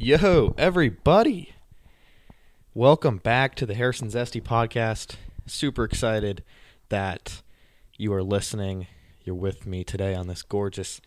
Yo, 0.00 0.54
everybody. 0.56 1.54
Welcome 2.72 3.16
back 3.16 3.56
to 3.56 3.66
the 3.66 3.74
Harrison 3.74 4.06
Zesty 4.06 4.40
podcast. 4.40 5.16
Super 5.44 5.82
excited 5.82 6.44
that 6.88 7.42
you 7.96 8.12
are 8.12 8.22
listening. 8.22 8.86
You're 9.24 9.34
with 9.34 9.66
me 9.66 9.82
today 9.82 10.14
on 10.14 10.28
this 10.28 10.44
gorgeous 10.44 11.00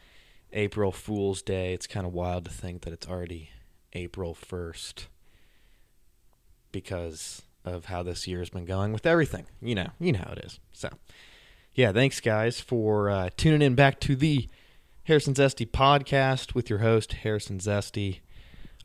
April 0.52 0.92
Fool's 0.92 1.42
Day. 1.42 1.74
It's 1.74 1.88
kind 1.88 2.06
of 2.06 2.12
wild 2.12 2.44
to 2.44 2.52
think 2.52 2.82
that 2.82 2.92
it's 2.92 3.08
already 3.08 3.52
April 3.94 4.36
1st 4.36 5.06
because 6.74 7.44
of 7.64 7.86
how 7.86 8.04
this 8.04 8.28
year 8.28 8.40
has 8.40 8.50
been 8.50 8.66
going 8.66 8.92
with 8.92 9.06
everything. 9.06 9.46
You 9.62 9.76
know, 9.76 9.92
you 10.02 10.12
know 10.12 10.20
how 10.20 10.34
it 10.34 10.44
is. 10.44 10.60
So, 10.74 10.90
yeah, 11.74 11.94
thanks 11.94 12.20
guys 12.20 12.60
for 12.60 13.10
uh, 13.10 13.30
tuning 13.38 13.62
in 13.62 13.74
back 13.74 14.02
to 14.02 14.18
the 14.18 14.50
Harrison 15.06 15.34
Zesty 15.34 15.66
podcast 15.66 16.54
with 16.54 16.70
your 16.70 16.80
host 16.80 17.14
Harrison 17.14 17.60
Zesty. 17.60 18.20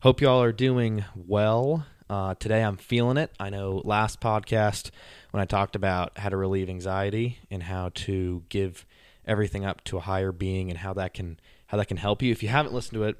Hope 0.01 0.21
y'all 0.21 0.43
are 0.43 0.51
doing 0.51 1.03
well. 1.15 1.83
Uh, 2.07 2.35
today 2.35 2.61
I'm 2.61 2.77
feeling 2.77 3.17
it. 3.17 3.31
I 3.39 3.49
know 3.49 3.81
last 3.83 4.21
podcast 4.21 4.91
when 5.31 5.41
I 5.41 5.45
talked 5.45 5.75
about 5.75 6.19
how 6.19 6.29
to 6.29 6.37
relieve 6.37 6.69
anxiety 6.69 7.39
and 7.49 7.63
how 7.63 7.89
to 7.95 8.43
give 8.47 8.85
everything 9.25 9.65
up 9.65 9.83
to 9.85 9.97
a 9.97 9.99
higher 9.99 10.31
being 10.31 10.69
and 10.69 10.77
how 10.77 10.93
that 10.93 11.15
can 11.15 11.39
how 11.65 11.77
that 11.77 11.87
can 11.87 11.97
help 11.97 12.21
you. 12.21 12.31
If 12.31 12.43
you 12.43 12.49
haven't 12.49 12.75
listened 12.75 12.93
to 12.93 13.05
it, 13.05 13.17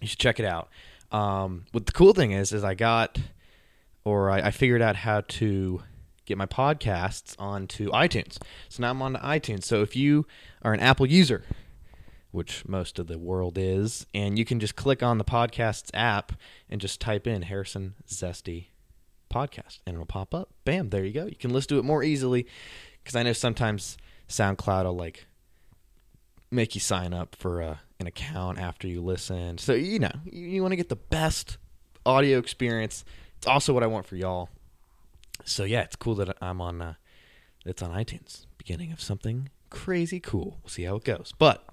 you 0.00 0.06
should 0.06 0.20
check 0.20 0.38
it 0.38 0.46
out. 0.46 0.68
Um, 1.10 1.64
what 1.72 1.86
the 1.86 1.92
cool 1.92 2.14
thing 2.14 2.30
is, 2.30 2.52
is 2.52 2.62
I 2.62 2.74
got 2.74 3.18
or 4.04 4.30
I, 4.30 4.42
I 4.42 4.50
figured 4.52 4.82
out 4.82 4.94
how 4.94 5.22
to 5.22 5.82
get 6.24 6.38
my 6.38 6.46
podcasts 6.46 7.34
onto 7.36 7.90
iTunes. 7.90 8.38
So 8.68 8.82
now 8.82 8.90
I'm 8.90 9.02
on 9.02 9.16
iTunes. 9.16 9.64
So 9.64 9.82
if 9.82 9.96
you 9.96 10.24
are 10.62 10.72
an 10.72 10.78
Apple 10.78 11.06
user, 11.06 11.42
which 12.30 12.66
most 12.68 12.98
of 12.98 13.06
the 13.06 13.18
world 13.18 13.58
is, 13.58 14.06
and 14.14 14.38
you 14.38 14.44
can 14.44 14.60
just 14.60 14.76
click 14.76 15.02
on 15.02 15.18
the 15.18 15.24
podcasts 15.24 15.90
app 15.94 16.32
and 16.68 16.80
just 16.80 17.00
type 17.00 17.26
in 17.26 17.42
Harrison 17.42 17.94
Zesty 18.08 18.66
podcast 19.32 19.78
and 19.86 19.94
it'll 19.94 20.06
pop 20.06 20.34
up. 20.34 20.50
Bam, 20.64 20.90
there 20.90 21.04
you 21.04 21.12
go. 21.12 21.26
You 21.26 21.36
can 21.36 21.52
listen 21.52 21.68
to 21.68 21.78
it 21.78 21.84
more 21.84 22.02
easily 22.02 22.46
because 23.02 23.16
I 23.16 23.22
know 23.22 23.32
sometimes 23.32 23.96
SoundCloud 24.28 24.84
will 24.84 24.96
like 24.96 25.26
make 26.50 26.74
you 26.74 26.80
sign 26.80 27.14
up 27.14 27.36
for 27.36 27.60
a, 27.60 27.80
an 27.98 28.06
account 28.06 28.58
after 28.58 28.88
you 28.88 29.00
listen. 29.00 29.58
So, 29.58 29.72
you 29.72 29.98
know, 29.98 30.12
you, 30.24 30.46
you 30.46 30.62
want 30.62 30.72
to 30.72 30.76
get 30.76 30.88
the 30.88 30.96
best 30.96 31.58
audio 32.04 32.38
experience. 32.38 33.04
It's 33.38 33.46
also 33.46 33.72
what 33.72 33.82
I 33.82 33.86
want 33.86 34.06
for 34.06 34.16
y'all. 34.16 34.48
So, 35.44 35.64
yeah, 35.64 35.82
it's 35.82 35.96
cool 35.96 36.16
that 36.16 36.36
I'm 36.42 36.60
on, 36.60 36.82
uh, 36.82 36.94
it's 37.64 37.82
on 37.82 37.90
iTunes. 37.90 38.46
Beginning 38.58 38.92
of 38.92 39.00
something 39.00 39.48
crazy 39.70 40.20
cool. 40.20 40.58
We'll 40.62 40.70
see 40.70 40.82
how 40.82 40.96
it 40.96 41.04
goes. 41.04 41.32
But 41.38 41.64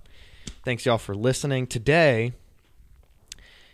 thanks 0.64 0.86
y'all 0.86 0.98
for 0.98 1.16
listening 1.16 1.68
today. 1.68 2.34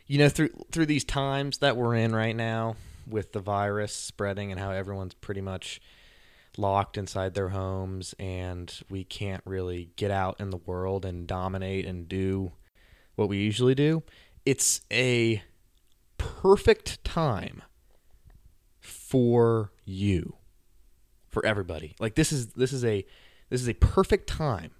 You 0.07 0.19
know, 0.19 0.29
through 0.29 0.49
through 0.71 0.87
these 0.87 1.03
times 1.03 1.59
that 1.59 1.77
we're 1.77 1.95
in 1.95 2.15
right 2.15 2.35
now 2.35 2.75
with 3.07 3.31
the 3.31 3.39
virus 3.39 3.93
spreading 3.93 4.51
and 4.51 4.59
how 4.59 4.71
everyone's 4.71 5.13
pretty 5.13 5.41
much 5.41 5.81
locked 6.57 6.97
inside 6.97 7.33
their 7.33 7.49
homes 7.49 8.13
and 8.19 8.81
we 8.89 9.03
can't 9.03 9.41
really 9.45 9.89
get 9.95 10.11
out 10.11 10.39
in 10.39 10.51
the 10.51 10.57
world 10.57 11.03
and 11.03 11.25
dominate 11.25 11.85
and 11.85 12.07
do 12.07 12.51
what 13.15 13.27
we 13.27 13.37
usually 13.37 13.75
do, 13.75 14.03
it's 14.45 14.81
a 14.91 15.41
perfect 16.17 17.03
time 17.03 17.61
for 18.79 19.71
you 19.85 20.35
for 21.29 21.45
everybody. 21.45 21.95
Like 21.99 22.15
this 22.15 22.31
is 22.31 22.47
this 22.47 22.73
is 22.73 22.83
a 22.85 23.05
this 23.49 23.61
is 23.61 23.69
a 23.69 23.73
perfect 23.73 24.27
time. 24.27 24.71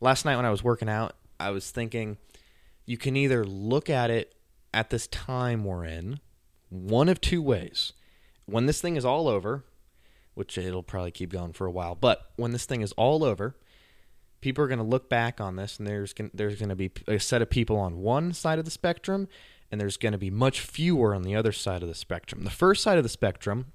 Last 0.00 0.24
night 0.24 0.36
when 0.36 0.46
I 0.46 0.50
was 0.50 0.64
working 0.64 0.88
out, 0.88 1.14
I 1.40 1.50
was 1.50 1.70
thinking 1.70 2.18
you 2.86 2.96
can 2.96 3.16
either 3.16 3.44
look 3.44 3.88
at 3.90 4.10
it 4.10 4.34
at 4.72 4.90
this 4.90 5.06
time 5.06 5.64
we're 5.64 5.84
in 5.84 6.20
one 6.68 7.08
of 7.08 7.20
two 7.20 7.42
ways. 7.42 7.92
When 8.46 8.66
this 8.66 8.80
thing 8.80 8.96
is 8.96 9.04
all 9.04 9.28
over, 9.28 9.64
which 10.34 10.56
it'll 10.56 10.82
probably 10.82 11.10
keep 11.10 11.30
going 11.30 11.52
for 11.52 11.66
a 11.66 11.70
while, 11.70 11.94
but 11.94 12.30
when 12.36 12.52
this 12.52 12.66
thing 12.66 12.80
is 12.80 12.92
all 12.92 13.24
over, 13.24 13.56
people 14.40 14.64
are 14.64 14.68
going 14.68 14.78
to 14.78 14.84
look 14.84 15.08
back 15.08 15.40
on 15.40 15.56
this 15.56 15.78
and 15.78 15.86
there's 15.86 16.12
gonna, 16.12 16.30
there's 16.32 16.56
going 16.56 16.68
to 16.68 16.76
be 16.76 16.90
a 17.06 17.18
set 17.18 17.42
of 17.42 17.50
people 17.50 17.76
on 17.76 17.98
one 17.98 18.32
side 18.32 18.58
of 18.58 18.64
the 18.64 18.70
spectrum 18.70 19.28
and 19.70 19.80
there's 19.80 19.96
going 19.96 20.12
to 20.12 20.18
be 20.18 20.30
much 20.30 20.60
fewer 20.60 21.14
on 21.14 21.22
the 21.22 21.36
other 21.36 21.52
side 21.52 21.82
of 21.82 21.88
the 21.88 21.94
spectrum. 21.94 22.44
The 22.44 22.50
first 22.50 22.82
side 22.82 22.98
of 22.98 23.04
the 23.04 23.10
spectrum, 23.10 23.72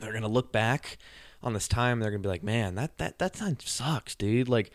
they're 0.00 0.12
going 0.12 0.22
to 0.22 0.28
look 0.28 0.52
back 0.52 0.98
on 1.42 1.52
this 1.52 1.68
time 1.68 2.00
they're 2.00 2.10
going 2.10 2.22
to 2.22 2.26
be 2.26 2.30
like, 2.30 2.42
"Man, 2.42 2.74
that 2.74 2.98
that 2.98 3.18
that 3.18 3.34
time 3.34 3.56
sucks, 3.60 4.14
dude." 4.14 4.48
Like 4.48 4.70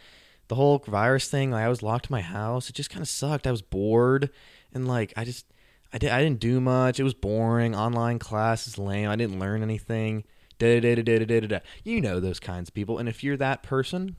the 0.51 0.55
whole 0.55 0.83
virus 0.85 1.29
thing, 1.29 1.51
like 1.51 1.63
I 1.63 1.69
was 1.69 1.81
locked 1.81 2.09
in 2.09 2.13
my 2.13 2.19
house. 2.19 2.69
It 2.69 2.75
just 2.75 2.89
kind 2.89 3.01
of 3.01 3.07
sucked. 3.07 3.47
I 3.47 3.51
was 3.51 3.61
bored 3.61 4.29
and 4.73 4.85
like 4.85 5.13
I 5.15 5.23
just 5.23 5.45
I 5.93 5.97
did 5.97 6.11
I 6.11 6.21
didn't 6.21 6.41
do 6.41 6.59
much. 6.59 6.99
It 6.99 7.05
was 7.05 7.13
boring. 7.13 7.73
Online 7.73 8.19
class 8.19 8.67
is 8.67 8.77
lame. 8.77 9.07
I 9.07 9.15
didn't 9.15 9.39
learn 9.39 9.63
anything. 9.63 10.25
Da 10.59 10.81
da 10.81 10.95
da 10.95 11.03
da 11.03 11.19
da 11.19 11.39
da 11.39 11.47
da. 11.47 11.59
You 11.85 12.01
know 12.01 12.19
those 12.19 12.41
kinds 12.41 12.67
of 12.67 12.73
people. 12.73 12.97
And 12.97 13.07
if 13.07 13.23
you're 13.23 13.37
that 13.37 13.63
person, 13.63 14.17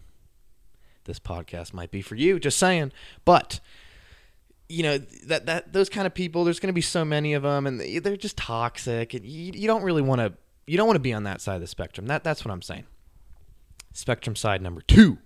this 1.04 1.18
podcast 1.18 1.74
might 1.74 1.90
be 1.90 2.00
for 2.00 2.14
you. 2.14 2.40
Just 2.40 2.58
saying. 2.58 2.92
But 3.26 3.60
you 4.70 4.82
know 4.82 4.96
that 5.26 5.44
that 5.44 5.74
those 5.74 5.90
kind 5.90 6.06
of 6.06 6.14
people. 6.14 6.44
There's 6.44 6.60
going 6.60 6.68
to 6.68 6.72
be 6.72 6.80
so 6.80 7.04
many 7.04 7.34
of 7.34 7.42
them, 7.42 7.66
and 7.66 7.78
they're 7.78 8.16
just 8.16 8.38
toxic. 8.38 9.12
And 9.12 9.26
you, 9.26 9.52
you 9.54 9.66
don't 9.66 9.82
really 9.82 10.00
want 10.00 10.22
to. 10.22 10.32
You 10.66 10.78
don't 10.78 10.86
want 10.86 10.96
to 10.96 11.00
be 11.00 11.12
on 11.12 11.24
that 11.24 11.42
side 11.42 11.56
of 11.56 11.60
the 11.60 11.66
spectrum. 11.66 12.06
That 12.06 12.24
that's 12.24 12.42
what 12.42 12.52
I'm 12.52 12.62
saying. 12.62 12.86
Spectrum 13.92 14.34
side 14.34 14.62
number 14.62 14.80
two. 14.80 15.18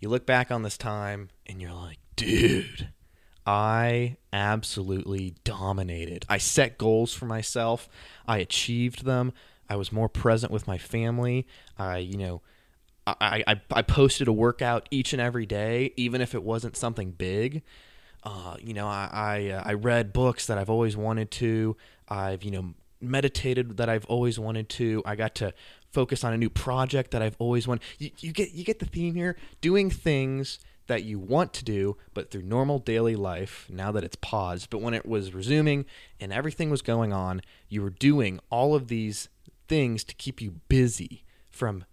You 0.00 0.08
look 0.08 0.26
back 0.26 0.50
on 0.50 0.62
this 0.62 0.76
time 0.78 1.28
and 1.46 1.60
you're 1.60 1.72
like, 1.72 1.98
dude 2.16 2.88
I 3.46 4.16
absolutely 4.32 5.34
dominated. 5.44 6.24
I 6.28 6.38
set 6.38 6.78
goals 6.78 7.12
for 7.14 7.26
myself. 7.26 7.88
I 8.26 8.38
achieved 8.38 9.04
them. 9.04 9.32
I 9.68 9.76
was 9.76 9.92
more 9.92 10.08
present 10.08 10.52
with 10.52 10.66
my 10.66 10.78
family. 10.78 11.46
I, 11.78 11.98
you 11.98 12.18
know, 12.18 12.42
I, 13.06 13.42
I, 13.46 13.60
I 13.72 13.82
posted 13.82 14.28
a 14.28 14.32
workout 14.32 14.88
each 14.90 15.12
and 15.12 15.22
every 15.22 15.46
day, 15.46 15.92
even 15.96 16.20
if 16.20 16.34
it 16.34 16.42
wasn't 16.42 16.76
something 16.76 17.12
big. 17.12 17.62
Uh, 18.22 18.56
you 18.60 18.74
know, 18.74 18.86
I 18.86 19.08
I, 19.10 19.50
uh, 19.50 19.62
I 19.64 19.72
read 19.72 20.12
books 20.12 20.46
that 20.46 20.58
I've 20.58 20.70
always 20.70 20.96
wanted 20.96 21.30
to. 21.32 21.76
I've 22.08 22.44
you 22.44 22.50
know 22.50 22.74
meditated 23.00 23.78
that 23.78 23.88
I've 23.88 24.04
always 24.04 24.38
wanted 24.38 24.68
to. 24.70 25.02
I 25.06 25.16
got 25.16 25.34
to 25.36 25.54
focus 25.92 26.24
on 26.24 26.32
a 26.32 26.38
new 26.38 26.50
project 26.50 27.10
that 27.10 27.22
I've 27.22 27.36
always 27.38 27.66
wanted. 27.66 27.82
You, 27.98 28.10
you 28.18 28.32
get 28.32 28.52
you 28.52 28.64
get 28.64 28.78
the 28.78 28.86
theme 28.86 29.14
here. 29.14 29.36
Doing 29.60 29.90
things 29.90 30.58
that 30.86 31.04
you 31.04 31.20
want 31.20 31.52
to 31.52 31.64
do, 31.64 31.96
but 32.14 32.30
through 32.32 32.42
normal 32.42 32.80
daily 32.80 33.14
life, 33.14 33.66
now 33.70 33.92
that 33.92 34.02
it's 34.02 34.16
paused, 34.16 34.70
but 34.70 34.80
when 34.80 34.92
it 34.92 35.06
was 35.06 35.32
resuming 35.32 35.86
and 36.18 36.32
everything 36.32 36.68
was 36.68 36.82
going 36.82 37.12
on, 37.12 37.40
you 37.68 37.80
were 37.80 37.90
doing 37.90 38.40
all 38.50 38.74
of 38.74 38.88
these 38.88 39.28
things 39.68 40.02
to 40.02 40.16
keep 40.16 40.40
you 40.40 40.56
busy 40.68 41.22
from 41.48 41.84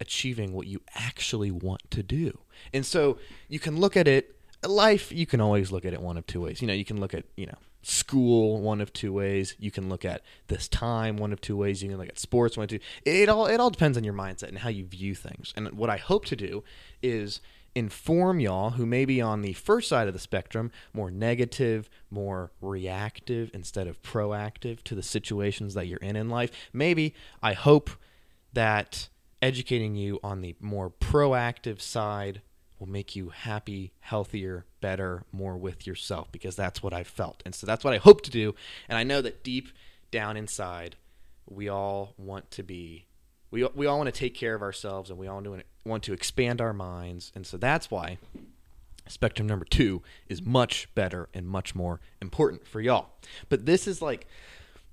achieving 0.00 0.54
what 0.54 0.66
you 0.66 0.80
actually 0.94 1.50
want 1.50 1.82
to 1.90 2.02
do. 2.02 2.38
And 2.72 2.86
so 2.86 3.18
you 3.46 3.58
can 3.58 3.78
look 3.78 3.94
at 3.94 4.08
it, 4.08 4.36
life, 4.66 5.12
you 5.12 5.26
can 5.26 5.40
always 5.40 5.70
look 5.70 5.84
at 5.84 5.92
it 5.92 6.00
one 6.00 6.16
of 6.16 6.26
two 6.26 6.40
ways. 6.40 6.62
You 6.62 6.66
know, 6.66 6.72
you 6.72 6.84
can 6.84 6.98
look 6.98 7.12
at, 7.12 7.24
you 7.36 7.44
know, 7.44 7.58
school 7.88 8.60
one 8.60 8.80
of 8.80 8.92
two 8.92 9.12
ways. 9.12 9.54
You 9.58 9.70
can 9.70 9.88
look 9.88 10.04
at 10.04 10.22
this 10.48 10.68
time 10.68 11.16
one 11.16 11.32
of 11.32 11.40
two 11.40 11.56
ways. 11.56 11.82
You 11.82 11.88
can 11.88 11.98
look 11.98 12.08
at 12.08 12.18
sports 12.18 12.56
one 12.56 12.64
of 12.64 12.70
two. 12.70 12.80
It 13.04 13.28
all 13.28 13.46
it 13.46 13.60
all 13.60 13.70
depends 13.70 13.96
on 13.96 14.04
your 14.04 14.14
mindset 14.14 14.48
and 14.48 14.58
how 14.58 14.68
you 14.68 14.84
view 14.84 15.14
things. 15.14 15.52
And 15.56 15.72
what 15.72 15.90
I 15.90 15.96
hope 15.96 16.24
to 16.26 16.36
do 16.36 16.64
is 17.02 17.40
inform 17.74 18.40
y'all 18.40 18.70
who 18.70 18.86
may 18.86 19.04
be 19.04 19.20
on 19.20 19.42
the 19.42 19.52
first 19.52 19.88
side 19.88 20.08
of 20.08 20.14
the 20.14 20.18
spectrum, 20.18 20.72
more 20.94 21.10
negative, 21.10 21.90
more 22.10 22.50
reactive 22.60 23.50
instead 23.52 23.86
of 23.86 24.02
proactive 24.02 24.82
to 24.82 24.94
the 24.94 25.02
situations 25.02 25.74
that 25.74 25.86
you're 25.86 25.98
in 25.98 26.16
in 26.16 26.30
life. 26.30 26.50
Maybe 26.72 27.14
I 27.42 27.52
hope 27.52 27.90
that 28.54 29.08
educating 29.42 29.94
you 29.94 30.18
on 30.24 30.40
the 30.40 30.56
more 30.58 30.90
proactive 30.90 31.80
side 31.80 32.40
will 32.78 32.88
make 32.88 33.16
you 33.16 33.30
happy, 33.30 33.92
healthier, 34.00 34.66
better, 34.80 35.24
more 35.32 35.56
with 35.56 35.86
yourself 35.86 36.30
because 36.30 36.56
that's 36.56 36.82
what 36.82 36.92
I've 36.92 37.06
felt. 37.06 37.42
And 37.44 37.54
so 37.54 37.66
that's 37.66 37.84
what 37.84 37.94
I 37.94 37.98
hope 37.98 38.22
to 38.22 38.30
do. 38.30 38.54
And 38.88 38.98
I 38.98 39.02
know 39.02 39.22
that 39.22 39.42
deep 39.42 39.68
down 40.10 40.36
inside, 40.36 40.96
we 41.48 41.68
all 41.68 42.14
want 42.18 42.50
to 42.52 42.62
be 42.62 43.06
we, 43.50 43.64
we 43.74 43.86
all 43.86 43.98
want 43.98 44.12
to 44.12 44.18
take 44.18 44.34
care 44.34 44.54
of 44.54 44.62
ourselves 44.62 45.08
and 45.08 45.18
we 45.18 45.28
all 45.28 45.42
want 45.84 46.02
to 46.04 46.12
expand 46.12 46.60
our 46.60 46.72
minds. 46.72 47.32
And 47.34 47.46
so 47.46 47.56
that's 47.56 47.90
why 47.90 48.18
spectrum 49.08 49.46
number 49.46 49.64
two 49.64 50.02
is 50.28 50.42
much 50.42 50.92
better 50.94 51.28
and 51.32 51.46
much 51.46 51.74
more 51.74 52.00
important 52.20 52.66
for 52.66 52.80
y'all. 52.80 53.10
But 53.48 53.64
this 53.64 53.86
is 53.86 54.02
like 54.02 54.26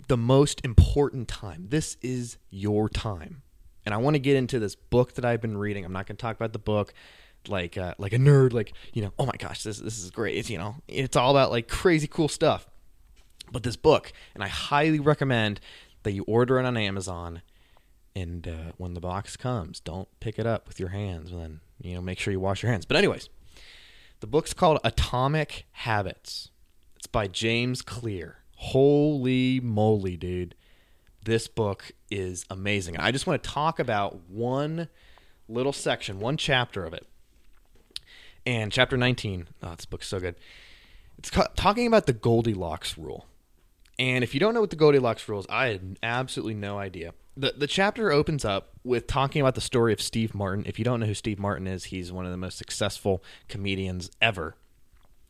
the 0.07 0.17
most 0.17 0.63
important 0.63 1.27
time. 1.27 1.67
This 1.69 1.97
is 2.01 2.37
your 2.49 2.89
time. 2.89 3.41
And 3.85 3.93
I 3.93 3.97
want 3.97 4.13
to 4.15 4.19
get 4.19 4.35
into 4.35 4.59
this 4.59 4.75
book 4.75 5.15
that 5.15 5.25
I've 5.25 5.41
been 5.41 5.57
reading. 5.57 5.83
I'm 5.83 5.91
not 5.91 6.07
going 6.07 6.15
to 6.15 6.21
talk 6.21 6.35
about 6.35 6.53
the 6.53 6.59
book 6.59 6.93
like 7.47 7.77
uh, 7.77 7.93
like 7.97 8.13
a 8.13 8.17
nerd 8.17 8.53
like, 8.53 8.73
you 8.93 9.01
know, 9.01 9.13
oh 9.19 9.25
my 9.25 9.35
gosh, 9.37 9.63
this 9.63 9.79
this 9.79 9.99
is 9.99 10.11
great. 10.11 10.37
It's, 10.37 10.49
you 10.49 10.57
know, 10.57 10.75
it's 10.87 11.15
all 11.15 11.31
about 11.31 11.51
like 11.51 11.67
crazy 11.67 12.07
cool 12.07 12.27
stuff. 12.27 12.67
But 13.51 13.63
this 13.63 13.75
book, 13.75 14.11
and 14.33 14.43
I 14.43 14.47
highly 14.47 14.99
recommend 14.99 15.59
that 16.03 16.11
you 16.11 16.23
order 16.23 16.59
it 16.59 16.65
on 16.65 16.75
Amazon 16.75 17.41
and 18.15 18.47
uh, 18.47 18.71
when 18.77 18.93
the 18.93 18.99
box 18.99 19.35
comes, 19.35 19.79
don't 19.79 20.07
pick 20.19 20.37
it 20.37 20.45
up 20.45 20.67
with 20.67 20.79
your 20.79 20.89
hands. 20.89 21.31
And 21.31 21.41
then 21.41 21.59
you 21.81 21.95
know, 21.95 22.01
make 22.01 22.19
sure 22.19 22.31
you 22.31 22.39
wash 22.39 22.63
your 22.63 22.71
hands. 22.71 22.85
But 22.85 22.97
anyways, 22.97 23.29
the 24.19 24.27
book's 24.27 24.53
called 24.53 24.79
Atomic 24.83 25.65
Habits. 25.71 26.49
It's 26.95 27.07
by 27.07 27.27
James 27.27 27.81
Clear. 27.81 28.37
Holy 28.55 29.59
moly, 29.59 30.15
dude. 30.15 30.55
This 31.25 31.47
book 31.47 31.91
is 32.09 32.45
amazing. 32.49 32.97
I 32.97 33.11
just 33.11 33.27
want 33.27 33.41
to 33.41 33.49
talk 33.49 33.79
about 33.79 34.29
one 34.29 34.89
little 35.47 35.73
section, 35.73 36.19
one 36.19 36.37
chapter 36.37 36.85
of 36.85 36.93
it. 36.93 37.07
And 38.45 38.71
chapter 38.71 38.97
19, 38.97 39.47
oh, 39.61 39.75
this 39.75 39.85
book's 39.85 40.07
so 40.07 40.19
good. 40.19 40.35
It's 41.17 41.29
ca- 41.29 41.49
talking 41.55 41.87
about 41.87 42.05
the 42.05 42.13
Goldilocks 42.13 42.97
rule. 42.97 43.25
And 43.99 44.23
if 44.23 44.33
you 44.33 44.39
don't 44.39 44.53
know 44.53 44.61
what 44.61 44.71
the 44.71 44.75
Goldilocks 44.75 45.27
rule 45.29 45.39
is, 45.39 45.45
I 45.49 45.67
had 45.67 45.97
absolutely 46.03 46.55
no 46.55 46.77
idea. 46.77 47.13
The, 47.37 47.53
the 47.57 47.67
chapter 47.67 48.11
opens 48.11 48.43
up 48.43 48.71
with 48.83 49.07
talking 49.07 49.41
about 49.41 49.55
the 49.55 49.61
story 49.61 49.93
of 49.93 50.01
Steve 50.01 50.35
Martin. 50.35 50.65
If 50.67 50.77
you 50.77 50.85
don't 50.85 50.99
know 50.99 51.05
who 51.05 51.13
Steve 51.13 51.39
Martin 51.39 51.67
is, 51.67 51.85
he's 51.85 52.11
one 52.11 52.25
of 52.25 52.31
the 52.31 52.37
most 52.37 52.57
successful 52.57 53.23
comedians 53.47 54.11
ever. 54.21 54.55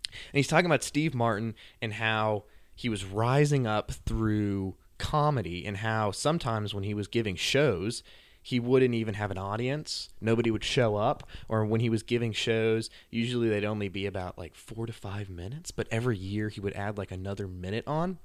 And 0.08 0.38
he's 0.38 0.48
talking 0.48 0.66
about 0.66 0.84
Steve 0.84 1.14
Martin 1.14 1.56
and 1.82 1.94
how 1.94 2.44
he 2.76 2.90
was 2.90 3.06
rising 3.06 3.68
up 3.68 3.92
through 3.92 4.76
comedy 4.98 5.66
and 5.66 5.78
how 5.78 6.12
sometimes 6.12 6.74
when 6.74 6.84
he 6.84 6.94
was 6.94 7.08
giving 7.08 7.36
shows, 7.36 8.04
he 8.46 8.60
wouldn't 8.60 8.94
even 8.94 9.14
have 9.14 9.32
an 9.32 9.38
audience. 9.38 10.10
Nobody 10.20 10.52
would 10.52 10.66
show 10.66 10.98
up. 10.98 11.24
Or 11.48 11.66
when 11.66 11.80
he 11.80 11.90
was 11.90 12.04
giving 12.04 12.34
shows, 12.34 12.90
usually 13.10 13.48
they'd 13.48 13.64
only 13.64 13.88
be 13.88 14.06
about 14.06 14.38
like 14.38 14.54
four 14.54 14.86
to 14.86 14.92
five 14.94 15.30
minutes, 15.30 15.72
but 15.72 15.88
every 15.90 16.18
year 16.18 16.50
he 16.50 16.60
would 16.60 16.74
add 16.74 16.98
like 16.98 17.12
another 17.12 17.48
minute 17.48 17.88
on. 17.88 18.20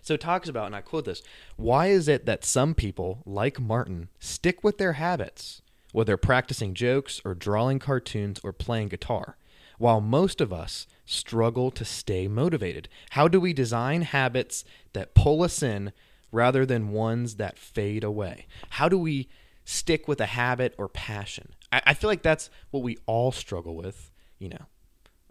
So 0.00 0.14
it 0.14 0.20
talks 0.20 0.48
about, 0.48 0.66
and 0.66 0.74
I 0.74 0.80
quote 0.80 1.04
this 1.04 1.22
why 1.56 1.88
is 1.88 2.08
it 2.08 2.24
that 2.24 2.44
some 2.44 2.74
people, 2.74 3.22
like 3.26 3.60
Martin, 3.60 4.08
stick 4.18 4.64
with 4.64 4.78
their 4.78 4.94
habits, 4.94 5.60
whether 5.92 6.16
practicing 6.16 6.72
jokes 6.72 7.20
or 7.22 7.34
drawing 7.34 7.78
cartoons 7.78 8.40
or 8.42 8.52
playing 8.54 8.88
guitar, 8.88 9.36
while 9.76 10.00
most 10.00 10.40
of 10.40 10.54
us 10.54 10.86
struggle 11.04 11.70
to 11.72 11.84
stay 11.84 12.28
motivated? 12.28 12.88
How 13.10 13.28
do 13.28 13.38
we 13.38 13.52
design 13.52 14.02
habits 14.02 14.64
that 14.94 15.14
pull 15.14 15.42
us 15.42 15.62
in 15.62 15.92
rather 16.30 16.66
than 16.66 16.90
ones 16.90 17.36
that 17.36 17.58
fade 17.58 18.04
away? 18.04 18.46
How 18.70 18.88
do 18.88 18.98
we 18.98 19.28
stick 19.64 20.08
with 20.08 20.20
a 20.20 20.26
habit 20.26 20.74
or 20.78 20.88
passion? 20.88 21.54
I, 21.72 21.82
I 21.86 21.94
feel 21.94 22.08
like 22.08 22.22
that's 22.22 22.50
what 22.70 22.82
we 22.82 22.98
all 23.06 23.32
struggle 23.32 23.76
with, 23.76 24.10
you 24.38 24.48
know. 24.48 24.66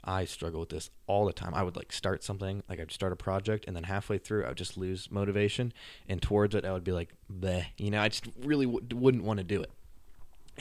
I 0.03 0.23
struggle 0.23 0.61
with 0.61 0.69
this 0.69 0.89
all 1.05 1.25
the 1.25 1.33
time. 1.33 1.53
I 1.53 1.63
would 1.63 1.75
like 1.75 1.91
start 1.91 2.23
something, 2.23 2.63
like 2.69 2.79
I'd 2.79 2.91
start 2.91 3.11
a 3.11 3.17
project, 3.17 3.65
and 3.67 3.75
then 3.75 3.83
halfway 3.83 4.17
through, 4.17 4.45
I 4.45 4.49
would 4.49 4.57
just 4.57 4.77
lose 4.77 5.11
motivation, 5.11 5.73
and 6.07 6.21
towards 6.21 6.55
it, 6.55 6.63
I 6.63 6.71
would 6.71 6.85
be 6.85 6.93
like, 6.93 7.13
bleh, 7.31 7.65
you 7.77 7.91
know, 7.91 8.01
I 8.01 8.07
just 8.07 8.25
really 8.39 8.65
w- 8.65 8.85
wouldn't 8.93 9.25
want 9.25 9.39
to 9.39 9.43
do 9.43 9.61
it. 9.61 9.69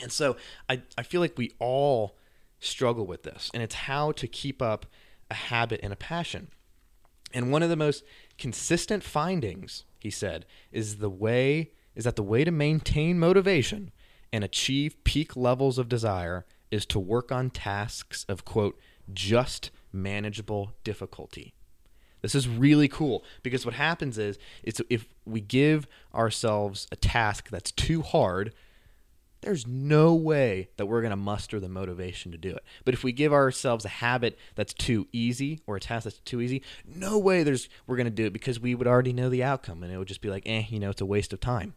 And 0.01 0.11
so 0.11 0.35
I, 0.69 0.81
I 0.97 1.03
feel 1.03 1.21
like 1.21 1.37
we 1.37 1.53
all 1.59 2.17
struggle 2.59 3.07
with 3.07 3.23
this, 3.23 3.49
and 3.53 3.63
it's 3.63 3.75
how 3.75 4.11
to 4.13 4.27
keep 4.27 4.61
up 4.61 4.85
a 5.31 5.35
habit 5.35 5.79
and 5.81 5.93
a 5.93 5.97
passion. 5.97 6.49
And 7.33 7.51
one 7.51 7.63
of 7.63 7.69
the 7.69 7.75
most 7.75 8.03
consistent 8.37 9.03
findings, 9.03 9.85
he 10.07 10.11
said, 10.11 10.45
is 10.71 10.97
the 10.99 11.09
way 11.09 11.71
is 11.93 12.05
that 12.05 12.15
the 12.15 12.23
way 12.23 12.45
to 12.45 12.51
maintain 12.51 13.19
motivation 13.19 13.91
and 14.31 14.41
achieve 14.41 15.03
peak 15.03 15.35
levels 15.35 15.77
of 15.77 15.89
desire 15.89 16.45
is 16.71 16.85
to 16.85 16.97
work 16.97 17.29
on 17.29 17.49
tasks 17.49 18.25
of 18.29 18.45
quote 18.45 18.79
just 19.11 19.69
manageable 19.91 20.71
difficulty. 20.85 21.53
This 22.21 22.35
is 22.35 22.47
really 22.47 22.87
cool 22.87 23.25
because 23.43 23.65
what 23.65 23.75
happens 23.75 24.17
is 24.17 24.37
it's 24.63 24.81
if 24.89 25.07
we 25.25 25.41
give 25.41 25.87
ourselves 26.15 26.87
a 26.89 26.95
task 26.95 27.49
that's 27.49 27.71
too 27.71 28.01
hard, 28.01 28.53
there's 29.41 29.67
no 29.67 30.13
way 30.13 30.69
that 30.77 30.85
we're 30.87 31.01
going 31.01 31.11
to 31.11 31.17
muster 31.17 31.59
the 31.59 31.69
motivation 31.69 32.31
to 32.31 32.37
do 32.37 32.49
it. 32.49 32.63
But 32.85 32.93
if 32.93 33.03
we 33.03 33.11
give 33.11 33.33
ourselves 33.33 33.85
a 33.85 33.89
habit 33.89 34.37
that's 34.55 34.73
too 34.73 35.07
easy 35.11 35.61
or 35.67 35.75
a 35.77 35.79
task 35.79 36.05
that's 36.05 36.19
too 36.19 36.41
easy, 36.41 36.63
no 36.85 37.17
way 37.17 37.43
there's 37.43 37.69
we're 37.85 37.97
going 37.97 38.05
to 38.05 38.11
do 38.11 38.25
it 38.25 38.33
because 38.33 38.59
we 38.59 38.75
would 38.75 38.87
already 38.87 39.13
know 39.13 39.29
the 39.29 39.43
outcome 39.43 39.83
and 39.83 39.93
it 39.93 39.97
would 39.97 40.07
just 40.07 40.21
be 40.21 40.29
like, 40.29 40.43
"Eh, 40.45 40.65
you 40.69 40.79
know, 40.79 40.89
it's 40.89 41.01
a 41.01 41.05
waste 41.05 41.33
of 41.33 41.39
time." 41.39 41.75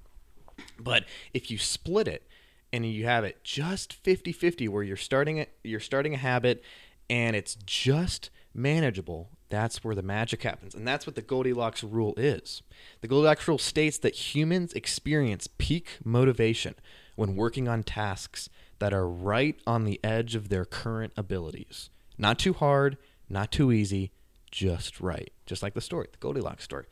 But 0.78 1.04
if 1.32 1.50
you 1.50 1.58
split 1.58 2.08
it 2.08 2.26
and 2.72 2.86
you 2.86 3.04
have 3.04 3.24
it 3.24 3.42
just 3.44 4.02
50-50 4.02 4.68
where 4.68 4.82
you're 4.82 4.96
starting 4.96 5.38
it 5.38 5.50
you're 5.64 5.80
starting 5.80 6.14
a 6.14 6.18
habit 6.18 6.62
and 7.08 7.34
it's 7.34 7.56
just 7.66 8.30
manageable, 8.54 9.30
that's 9.48 9.82
where 9.82 9.94
the 9.94 10.02
magic 10.02 10.42
happens. 10.42 10.74
And 10.74 10.86
that's 10.86 11.06
what 11.06 11.16
the 11.16 11.22
Goldilocks 11.22 11.82
rule 11.82 12.14
is. 12.16 12.62
The 13.00 13.08
Goldilocks 13.08 13.46
rule 13.48 13.58
states 13.58 13.98
that 13.98 14.14
humans 14.14 14.72
experience 14.72 15.48
peak 15.58 15.98
motivation 16.04 16.74
when 17.16 17.36
working 17.36 17.68
on 17.68 17.82
tasks 17.82 18.48
that 18.78 18.92
are 18.92 19.08
right 19.08 19.58
on 19.66 19.84
the 19.84 20.00
edge 20.02 20.34
of 20.34 20.48
their 20.48 20.64
current 20.64 21.12
abilities. 21.16 21.90
Not 22.18 22.38
too 22.38 22.52
hard, 22.52 22.96
not 23.28 23.52
too 23.52 23.72
easy, 23.72 24.10
just 24.50 25.00
right. 25.00 25.32
Just 25.46 25.62
like 25.62 25.74
the 25.74 25.80
story, 25.80 26.08
the 26.10 26.18
Goldilocks 26.18 26.64
story. 26.64 26.86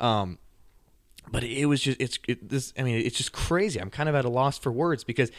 Um, 0.00 0.38
but 1.30 1.44
it 1.44 1.66
was 1.66 1.80
just 1.80 2.00
it's 2.00 2.18
it, 2.28 2.48
this. 2.48 2.72
I 2.78 2.82
mean, 2.82 2.96
it's 2.96 3.16
just 3.16 3.32
crazy. 3.32 3.80
I'm 3.80 3.90
kind 3.90 4.08
of 4.08 4.14
at 4.14 4.24
a 4.24 4.28
loss 4.28 4.58
for 4.58 4.70
words 4.70 5.04
because 5.04 5.30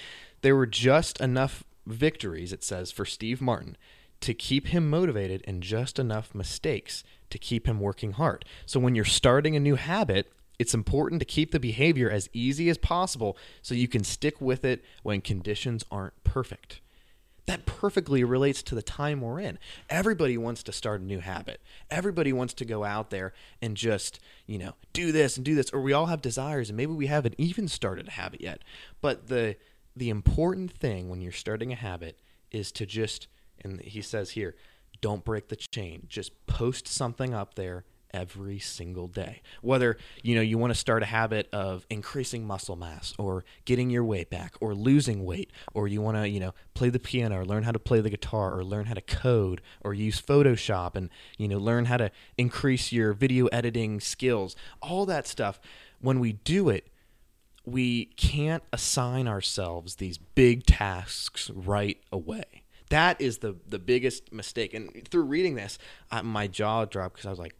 there 0.42 0.56
were 0.56 0.66
just 0.66 1.20
enough 1.20 1.64
victories. 1.86 2.52
It 2.52 2.64
says 2.64 2.92
for 2.92 3.06
Steve 3.06 3.42
Martin 3.42 3.78
to 4.22 4.34
keep 4.34 4.68
him 4.68 4.90
motivated 4.90 5.44
and 5.46 5.62
just 5.62 6.00
enough 6.00 6.34
mistakes 6.34 7.04
to 7.30 7.38
keep 7.38 7.68
him 7.68 7.80
working 7.80 8.14
hard. 8.14 8.46
So 8.66 8.80
when 8.80 8.96
you're 8.96 9.06
starting 9.06 9.56
a 9.56 9.60
new 9.60 9.76
habit, 9.76 10.32
it's 10.60 10.74
important 10.74 11.20
to 11.20 11.26
keep 11.26 11.52
the 11.52 11.60
behavior 11.60 12.10
as 12.10 12.30
easy 12.34 12.70
as 12.70 12.78
possible 12.78 13.38
so 13.62 13.76
you 13.76 13.88
can 13.88 14.04
stick 14.04 14.40
with 14.40 14.64
it 14.64 14.84
when 15.04 15.22
conditions 15.22 15.84
aren't 15.92 16.24
perfect. 16.24 16.82
That 17.46 17.66
perfectly 17.66 18.24
relates 18.24 18.64
to 18.64 18.76
the 18.76 18.82
time 18.82 19.22
we're 19.22 19.40
in. 19.40 19.60
Everybody 19.88 20.36
wants 20.38 20.64
to 20.64 20.72
start 20.72 21.02
a 21.02 21.04
new 21.04 21.20
habit. 21.20 21.62
Everybody 21.92 22.34
wants 22.34 22.56
to 22.56 22.66
go 22.66 22.84
out 22.84 23.12
there 23.12 23.34
and 23.62 23.78
just, 23.78 24.20
you 24.48 24.58
know, 24.58 24.74
do 24.94 25.12
this 25.12 25.38
and 25.38 25.46
do 25.46 25.54
this 25.54 25.70
or 25.70 25.82
we 25.82 25.94
all 25.94 26.08
have 26.08 26.22
desires 26.22 26.70
and 26.70 26.78
maybe 26.78 26.94
we 26.94 27.06
haven't 27.06 27.36
even 27.38 27.68
started 27.68 28.08
a 28.08 28.12
habit 28.12 28.42
yet. 28.42 28.64
But 29.02 29.28
the 29.28 29.58
the 29.96 30.10
important 30.10 30.72
thing 30.72 31.08
when 31.08 31.22
you're 31.22 31.32
starting 31.32 31.72
a 31.72 31.76
habit 31.76 32.20
is 32.52 32.72
to 32.74 32.86
just 32.86 33.28
and 33.64 33.80
he 33.82 34.02
says 34.02 34.32
here, 34.32 34.56
don't 35.02 35.24
break 35.24 35.50
the 35.50 35.56
chain. 35.56 36.08
Just 36.10 36.48
post 36.48 36.88
something 36.88 37.34
up 37.34 37.54
there 37.56 37.86
every 38.16 38.60
single 38.60 39.08
day. 39.08 39.42
Whether, 39.62 39.98
you 40.24 40.36
know, 40.36 40.42
you 40.42 40.58
want 40.58 40.72
to 40.74 40.80
start 40.80 41.04
a 41.04 41.06
habit 41.06 41.50
of 41.52 41.86
increasing 41.90 42.48
muscle 42.48 42.78
mass 42.78 43.14
or 43.20 43.44
getting 43.66 43.90
your 43.90 44.06
weight 44.06 44.30
back 44.30 44.56
or 44.62 44.74
losing 44.74 45.26
weight 45.26 45.52
or 45.74 45.88
you 45.88 46.02
want 46.02 46.18
to, 46.18 46.30
you 46.30 46.40
know, 46.40 46.54
play 46.74 46.90
the 46.90 47.00
piano 47.00 47.40
or 47.42 47.46
learn 47.46 47.64
how 47.64 47.72
to 47.72 47.80
play 47.80 48.00
the 48.00 48.10
guitar 48.10 48.58
or 48.58 48.64
learn 48.64 48.86
how 48.86 48.94
to 48.94 49.02
code 49.02 49.62
or 49.84 49.94
use 49.94 50.22
Photoshop 50.22 50.96
and, 50.96 51.10
you 51.38 51.48
know, 51.48 51.58
learn 51.58 51.86
how 51.86 51.98
to 51.98 52.10
increase 52.38 52.92
your 52.92 53.14
video 53.14 53.48
editing 53.48 54.00
skills. 54.00 54.56
All 54.82 55.06
that 55.06 55.28
stuff 55.28 55.60
when 56.00 56.20
we 56.20 56.32
do 56.32 56.70
it 56.70 56.88
we 57.66 58.06
can't 58.16 58.62
assign 58.72 59.28
ourselves 59.28 59.96
these 59.96 60.20
big 60.20 60.66
tasks 60.66 61.50
right 61.50 62.00
away. 62.12 62.64
That 62.90 63.20
is 63.20 63.40
the 63.40 63.56
the 63.68 63.80
biggest 63.80 64.32
mistake. 64.32 64.74
And 64.74 65.08
through 65.10 65.24
reading 65.24 65.56
this, 65.56 65.80
I, 66.12 66.22
my 66.22 66.48
jaw 66.48 66.86
dropped 66.86 67.16
because 67.16 67.26
I 67.26 67.32
was 67.32 67.40
like, 67.40 67.56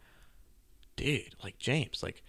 dude, 0.96 1.34
like 1.42 1.58
James, 1.58 2.02
like 2.02 2.22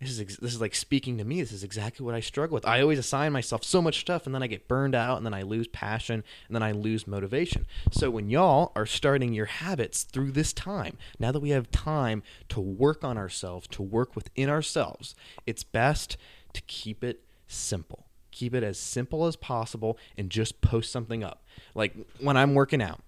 this 0.00 0.10
is 0.10 0.20
ex- 0.20 0.36
this 0.36 0.52
is 0.52 0.60
like 0.60 0.74
speaking 0.74 1.18
to 1.18 1.24
me. 1.24 1.40
This 1.40 1.52
is 1.52 1.64
exactly 1.64 2.04
what 2.04 2.14
I 2.14 2.20
struggle 2.20 2.54
with. 2.54 2.66
I 2.66 2.80
always 2.80 2.98
assign 2.98 3.32
myself 3.32 3.64
so 3.64 3.80
much 3.80 4.00
stuff, 4.00 4.26
and 4.26 4.34
then 4.34 4.42
I 4.42 4.46
get 4.46 4.68
burned 4.68 4.94
out, 4.94 5.16
and 5.16 5.24
then 5.24 5.34
I 5.34 5.42
lose 5.42 5.68
passion, 5.68 6.24
and 6.46 6.54
then 6.54 6.62
I 6.62 6.72
lose 6.72 7.06
motivation. 7.06 7.66
So 7.90 8.10
when 8.10 8.28
y'all 8.28 8.72
are 8.74 8.86
starting 8.86 9.32
your 9.32 9.46
habits 9.46 10.02
through 10.02 10.32
this 10.32 10.52
time, 10.52 10.98
now 11.18 11.32
that 11.32 11.40
we 11.40 11.50
have 11.50 11.70
time 11.70 12.22
to 12.50 12.60
work 12.60 13.04
on 13.04 13.16
ourselves, 13.16 13.66
to 13.68 13.82
work 13.82 14.14
within 14.14 14.50
ourselves, 14.50 15.14
it's 15.46 15.62
best 15.62 16.16
to 16.52 16.60
keep 16.62 17.04
it 17.04 17.24
simple. 17.46 18.06
Keep 18.30 18.54
it 18.54 18.64
as 18.64 18.78
simple 18.78 19.26
as 19.26 19.36
possible, 19.36 19.96
and 20.18 20.28
just 20.28 20.60
post 20.60 20.90
something 20.90 21.22
up. 21.22 21.44
Like 21.74 21.94
when 22.20 22.36
I'm 22.36 22.54
working 22.54 22.82
out 22.82 23.00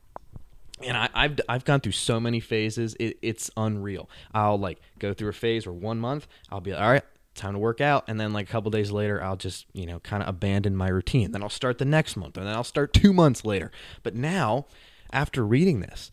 and 0.83 0.97
I, 0.97 1.09
have 1.15 1.41
I've 1.49 1.65
gone 1.65 1.81
through 1.81 1.93
so 1.93 2.21
many 2.21 2.41
phases. 2.41 2.97
It, 3.01 3.19
it's 3.23 3.51
unreal. 3.57 4.09
I'll 4.33 4.59
like 4.59 4.81
go 4.99 5.15
through 5.15 5.31
a 5.31 5.35
phase 5.35 5.67
where 5.67 5.73
one 5.73 5.99
month 5.99 6.27
I'll 6.51 6.61
be 6.61 6.73
like, 6.73 6.81
all 6.81 6.91
right, 6.91 7.05
time 7.35 7.55
to 7.55 7.59
work 7.59 7.81
out, 7.81 8.05
and 8.09 8.21
then 8.21 8.33
like 8.33 8.49
a 8.49 8.53
couple 8.53 8.71
days 8.71 8.91
later 8.91 9.23
I'll 9.23 9.37
just 9.37 9.67
you 9.73 9.87
know 9.87 10.01
kind 10.01 10.23
of 10.23 10.29
abandon 10.29 10.77
my 10.77 10.89
routine. 10.89 11.33
Then 11.33 11.43
I'll 11.43 11.49
start 11.49 11.79
the 11.79 11.85
next 11.85 12.17
month, 12.17 12.37
and 12.37 12.47
then 12.47 12.55
I'll 12.55 12.65
start 12.65 12.93
two 12.93 13.13
months 13.13 13.45
later. 13.45 13.71
But 14.03 14.15
now, 14.15 14.67
after 15.13 15.47
reading 15.47 15.81
this, 15.81 16.11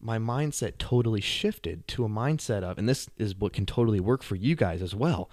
my 0.00 0.18
mindset 0.18 0.78
totally 0.78 1.20
shifted 1.20 1.86
to 1.88 2.04
a 2.04 2.08
mindset 2.08 2.62
of, 2.62 2.78
and 2.78 2.88
this 2.88 3.08
is 3.18 3.36
what 3.36 3.52
can 3.52 3.66
totally 3.66 4.00
work 4.00 4.22
for 4.22 4.36
you 4.36 4.56
guys 4.56 4.82
as 4.82 4.94
well 4.94 5.30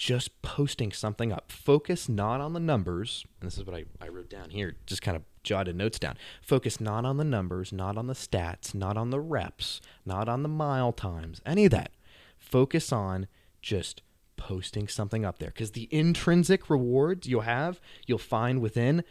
just 0.00 0.40
posting 0.40 0.90
something 0.92 1.30
up. 1.30 1.52
Focus 1.52 2.08
not 2.08 2.40
on 2.40 2.54
the 2.54 2.60
numbers, 2.60 3.26
and 3.38 3.46
this 3.46 3.58
is 3.58 3.66
what 3.66 3.76
I, 3.76 3.84
I 4.00 4.08
wrote 4.08 4.30
down 4.30 4.48
here, 4.48 4.76
just 4.86 5.02
kind 5.02 5.14
of 5.14 5.22
jotted 5.42 5.76
notes 5.76 5.98
down. 5.98 6.16
Focus 6.42 6.80
not 6.80 7.04
on 7.04 7.16
the 7.16 7.24
numbers, 7.24 7.72
not 7.72 7.96
on 7.96 8.06
the 8.06 8.14
stats, 8.14 8.74
not 8.74 8.96
on 8.96 9.10
the 9.10 9.20
reps, 9.20 9.80
not 10.04 10.28
on 10.28 10.42
the 10.42 10.48
mile 10.48 10.92
times, 10.92 11.40
any 11.44 11.64
of 11.66 11.70
that. 11.70 11.90
Focus 12.38 12.92
on 12.92 13.26
just 13.62 14.02
posting 14.36 14.88
something 14.88 15.24
up 15.24 15.38
there 15.38 15.50
because 15.50 15.72
the 15.72 15.88
intrinsic 15.90 16.70
rewards 16.70 17.28
you'll 17.28 17.42
have, 17.42 17.80
you'll 18.06 18.18
find 18.18 18.60
within 18.60 19.04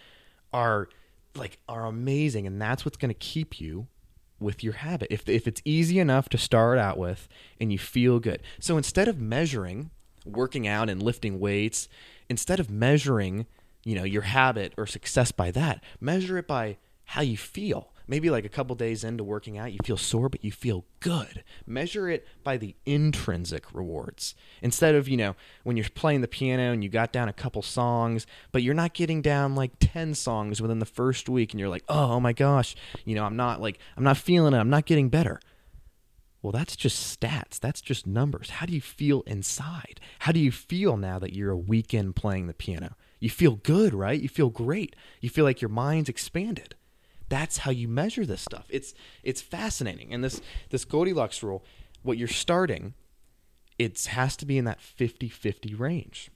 are 0.52 0.90
like 1.36 1.60
are 1.70 1.86
amazing 1.86 2.48
and 2.48 2.60
that's 2.60 2.84
what's 2.84 2.98
going 2.98 3.10
to 3.10 3.14
keep 3.14 3.62
you 3.62 3.88
with 4.40 4.64
your 4.64 4.74
habit. 4.74 5.08
If 5.12 5.30
if 5.30 5.48
it's 5.48 5.62
easy 5.66 6.00
enough 6.00 6.30
to 6.30 6.38
start 6.38 6.80
out 6.80 6.98
with 6.98 7.28
and 7.60 7.72
you 7.72 7.78
feel 7.78 8.20
good. 8.20 8.42
So 8.60 8.78
instead 8.78 9.08
of 9.08 9.20
measuring 9.20 9.92
working 10.26 10.68
out 10.68 10.90
and 10.90 11.02
lifting 11.02 11.40
weights, 11.40 11.88
instead 12.30 12.60
of 12.60 12.70
measuring, 12.70 13.46
you 13.84 13.96
know, 13.96 14.04
your 14.04 14.24
habit 14.24 14.74
or 14.78 14.86
success 14.86 15.32
by 15.32 15.52
that, 15.52 15.84
measure 16.00 16.38
it 16.38 16.48
by 16.48 16.78
how 17.06 17.22
you 17.22 17.38
feel 17.38 17.92
maybe 18.10 18.32
like 18.32 18.44
a 18.44 18.50
couple 18.50 18.76
days 18.76 19.04
into 19.04 19.24
working 19.24 19.58
out, 19.58 19.72
you 19.72 19.78
feel 19.86 19.96
sore, 19.96 20.28
but 20.30 20.44
you 20.44 20.52
feel 20.52 20.84
good. 21.00 21.44
Measure 21.66 22.10
it 22.10 22.28
by 22.44 22.58
the 22.58 22.76
intrinsic 22.86 23.72
rewards. 23.72 24.34
Instead 24.64 24.96
of, 24.96 25.08
you 25.08 25.16
know, 25.16 25.36
when 25.64 25.78
you're 25.78 25.86
playing 25.94 26.22
the 26.22 26.28
piano 26.28 26.74
and 26.74 26.84
you 26.84 26.90
got 26.90 27.14
down 27.14 27.30
a 27.30 27.34
couple 27.34 27.62
songs, 27.62 28.26
but 28.52 28.64
you're 28.64 28.74
not 28.74 28.96
getting 28.96 29.22
down 29.22 29.56
like 29.56 29.74
10 29.80 30.16
songs 30.16 30.60
within 30.60 30.80
the 30.80 30.86
first 30.86 31.30
week 31.30 31.54
and 31.54 31.60
you're 31.60 31.70
like, 31.70 31.84
oh, 31.88 32.14
oh 32.14 32.20
my 32.20 32.34
gosh, 32.34 32.76
you 33.06 33.14
know, 33.14 33.24
I'm 33.24 33.38
not 33.38 33.62
like, 33.62 33.78
I'm 33.96 34.04
not 34.04 34.18
feeling 34.18 34.56
it. 34.56 34.58
I'm 34.58 34.72
not 34.72 34.86
getting 34.86 35.10
better. 35.10 35.40
Well, 36.42 36.52
that's 36.52 36.76
just 36.76 37.20
stats. 37.20 37.60
That's 37.60 37.82
just 37.82 38.08
numbers. 38.08 38.50
How 38.50 38.66
do 38.66 38.74
you 38.74 38.82
feel 38.82 39.22
inside? 39.28 40.00
How 40.20 40.32
do 40.32 40.40
you 40.40 40.52
feel 40.52 40.98
now 40.98 41.20
that 41.20 41.34
you're 41.34 41.52
a 41.52 41.58
weekend 41.58 42.16
playing 42.16 42.48
the 42.48 42.54
piano? 42.54 42.96
You 43.20 43.30
feel 43.30 43.56
good, 43.56 43.94
right? 43.94 44.20
You 44.20 44.30
feel 44.30 44.50
great. 44.50 44.96
You 45.22 45.30
feel 45.30 45.46
like 45.46 45.62
your 45.62 45.70
mind's 45.70 46.10
expanded. 46.10 46.76
That's 47.28 47.60
how 47.60 47.72
you 47.72 47.88
measure 47.88 48.26
this 48.26 48.42
stuff. 48.42 48.66
It's 48.70 48.94
it's 49.24 49.42
fascinating. 49.42 50.14
And 50.14 50.24
this 50.24 50.42
this 50.70 50.86
Goldilocks 50.86 51.44
rule, 51.44 51.64
what 52.02 52.18
you're 52.18 52.28
starting, 52.28 52.94
it 53.78 54.04
has 54.06 54.36
to 54.38 54.46
be 54.46 54.58
in 54.58 54.66
that 54.66 54.80
50-50 54.80 55.80
range. 55.80 56.32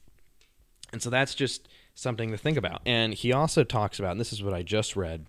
And 0.91 1.01
so 1.01 1.09
that's 1.09 1.33
just 1.33 1.67
something 1.95 2.31
to 2.31 2.37
think 2.37 2.57
about. 2.57 2.81
And 2.85 3.13
he 3.13 3.33
also 3.33 3.63
talks 3.63 3.97
about, 3.97 4.11
and 4.11 4.19
this 4.19 4.31
is 4.31 4.43
what 4.43 4.53
I 4.53 4.61
just 4.61 4.95
read, 4.95 5.25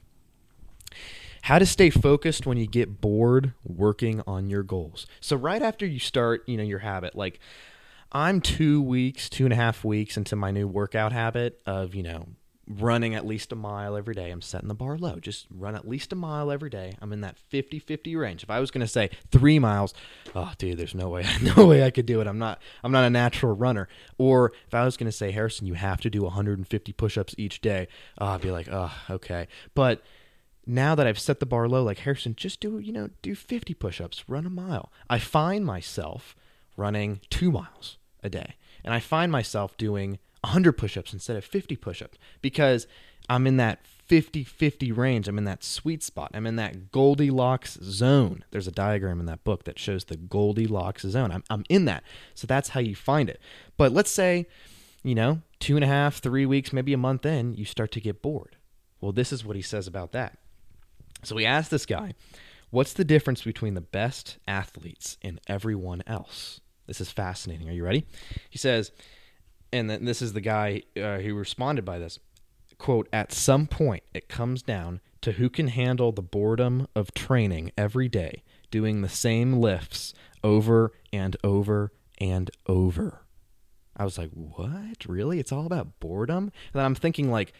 how 1.42 1.58
to 1.58 1.66
stay 1.66 1.90
focused 1.90 2.46
when 2.46 2.58
you 2.58 2.66
get 2.66 3.00
bored 3.00 3.54
working 3.64 4.23
on 4.26 4.49
your 4.49 4.62
goals. 4.62 5.06
So 5.20 5.37
right 5.37 5.62
after 5.62 5.87
you 5.87 5.99
start, 5.99 6.42
you 6.46 6.56
know, 6.56 6.62
your 6.62 6.80
habit, 6.80 7.16
like 7.16 7.40
I'm 8.12 8.40
two 8.40 8.80
weeks, 8.80 9.28
two 9.28 9.44
and 9.44 9.52
a 9.52 9.56
half 9.56 9.84
weeks 9.84 10.16
into 10.16 10.37
my 10.37 10.50
new 10.50 10.68
workout 10.68 11.12
habit 11.12 11.61
of, 11.66 11.94
you 11.94 12.02
know, 12.02 12.28
running 12.66 13.14
at 13.14 13.26
least 13.26 13.52
a 13.52 13.56
mile 13.56 13.96
every 13.96 14.14
day. 14.14 14.30
I'm 14.30 14.40
setting 14.40 14.68
the 14.68 14.75
bar 14.75 14.96
low. 14.96 15.18
Just 15.18 15.46
run 15.50 15.75
at 15.75 15.87
least 15.87 16.12
a 16.12 16.16
mile 16.16 16.50
every 16.50 16.70
day. 16.70 16.96
I'm 17.00 17.12
in 17.12 17.20
that 17.20 17.37
50-50 17.52 18.18
range. 18.18 18.42
If 18.42 18.50
I 18.50 18.61
was 18.61 18.70
going 18.70 18.80
to 18.80 18.88
say 18.88 19.11
3 19.30 19.58
miles, 19.58 19.94
oh 20.34 20.52
dude, 20.58 20.78
there's 20.78 20.94
no 20.94 21.08
way 21.08 21.26
no 21.56 21.66
way 21.66 21.84
I 21.84 21.90
could 21.90 22.06
do 22.06 22.20
it. 22.20 22.26
I'm 22.26 22.38
not 22.38 22.61
I'm 22.82 22.92
not 22.92 23.04
a 23.04 23.11
natural 23.11 23.54
runner. 23.54 23.88
Or 24.18 24.52
if 24.66 24.75
I 24.75 24.84
was 24.84 24.96
going 24.96 25.08
to 25.08 25.12
say 25.16 25.30
Harrison, 25.30 25.66
you 25.66 25.75
have 25.75 26.00
to 26.02 26.11
do 26.11 26.23
150 26.23 26.92
push-ups 26.92 27.34
each 27.37 27.61
day, 27.61 27.88
oh, 28.18 28.26
I'd 28.26 28.40
be 28.40 28.50
like, 28.50 28.68
"Oh, 28.70 28.92
okay." 29.11 29.49
But 29.75 30.02
now 30.66 30.94
that 30.94 31.06
I've 31.06 31.18
set 31.18 31.40
the 31.40 31.46
bar 31.46 31.68
low 31.68 31.82
like 31.82 31.99
Harrison, 31.99 32.34
just 32.34 32.61
do, 32.61 32.78
you 32.78 32.92
know, 32.92 33.11
do 33.20 33.34
50 33.34 33.75
push-ups, 33.75 34.25
run 34.28 34.46
a 34.46 34.50
mile. 34.50 34.90
I 35.11 35.18
find 35.18 35.66
myself 35.66 36.34
running 36.76 37.21
2 37.31 37.50
miles 37.50 37.99
a 38.23 38.28
day. 38.28 38.57
And 38.85 38.93
I 38.93 39.00
find 39.00 39.31
myself 39.31 39.76
doing 39.76 40.19
100 40.43 40.73
push-ups 40.73 41.12
instead 41.12 41.37
of 41.37 41.45
50 41.45 41.76
push-ups 41.76 42.19
because 42.43 42.87
I'm 43.28 43.47
in 43.47 43.57
that 43.57 43.81
50-50 44.09 44.97
range. 44.97 45.28
I'm 45.28 45.38
in 45.38 45.45
that 45.45 45.64
sweet 45.64 46.02
spot. 46.02 46.31
I'm 46.35 46.47
in 46.47 46.57
that 46.57 46.93
Goldilocks 46.93 47.78
zone. 47.83 48.45
There's 48.50 48.66
a 48.66 48.73
diagram 48.73 49.21
in 49.21 49.26
that 49.26 49.45
book 49.45 49.64
that 49.64 49.78
shows 49.78 50.04
the 50.04 50.16
Goldilocks 50.16 51.02
zone. 51.02 51.33
I'm, 51.33 51.45
I'm 51.49 51.64
in 51.69 51.87
that. 51.87 52.04
So 52.35 52.47
that's 52.47 52.71
how 52.71 52.81
you 52.81 52.95
find 52.95 53.31
it. 53.31 53.40
But 53.76 53.93
let's 53.93 54.11
say, 54.11 54.47
you 55.02 55.14
know, 55.14 55.40
two 55.59 55.76
and 55.76 55.85
a 55.85 55.88
half, 55.88 56.19
three 56.19 56.45
weeks, 56.45 56.73
maybe 56.73 56.93
a 56.93 56.99
month 56.99 57.25
in, 57.25 57.54
you 57.54 57.64
start 57.64 57.90
to 57.93 58.00
get 58.00 58.21
bored. 58.21 58.57
Well, 59.00 59.12
this 59.12 59.33
is 59.33 59.45
what 59.45 59.57
he 59.57 59.62
says 59.62 59.87
about 59.87 60.12
that. 60.12 60.38
So 61.23 61.35
we 61.35 61.47
asked 61.47 61.71
this 61.71 61.87
guy, 61.87 62.14
what's 62.71 62.93
the 62.93 63.04
difference 63.04 63.43
between 63.43 63.75
the 63.75 63.81
best 63.81 64.37
athletes 64.47 65.16
and 65.23 65.40
everyone 65.47 66.02
else? 66.07 66.61
This 66.86 67.00
is 67.00 67.10
fascinating. 67.10 67.68
Are 67.68 67.72
you 67.72 67.84
ready? 67.84 68.04
He 68.50 68.58
says, 68.58 68.92
and 69.72 69.90
then 69.90 70.04
this 70.04 70.22
is 70.22 70.32
the 70.32 70.40
guy 70.40 70.82
uh, 70.96 71.18
who 71.18 71.34
responded 71.34 71.84
by 71.84 71.98
this 71.98 72.18
quote 72.78 73.08
at 73.12 73.32
some 73.32 73.66
point 73.66 74.02
it 74.12 74.28
comes 74.28 74.62
down 74.62 75.00
to 75.20 75.32
who 75.32 75.48
can 75.48 75.68
handle 75.68 76.12
the 76.12 76.22
boredom 76.22 76.86
of 76.94 77.14
training 77.14 77.70
every 77.78 78.08
day 78.08 78.42
doing 78.70 79.00
the 79.00 79.08
same 79.08 79.54
lifts 79.54 80.12
over 80.42 80.92
and 81.12 81.36
over 81.42 81.92
and 82.18 82.50
over. 82.66 83.22
I 83.96 84.04
was 84.04 84.18
like 84.18 84.30
what? 84.30 85.06
Really? 85.06 85.38
It's 85.38 85.52
all 85.52 85.66
about 85.66 85.98
boredom? 86.00 86.52
And 86.72 86.82
i'm 86.82 86.94
thinking 86.94 87.30
like 87.30 87.52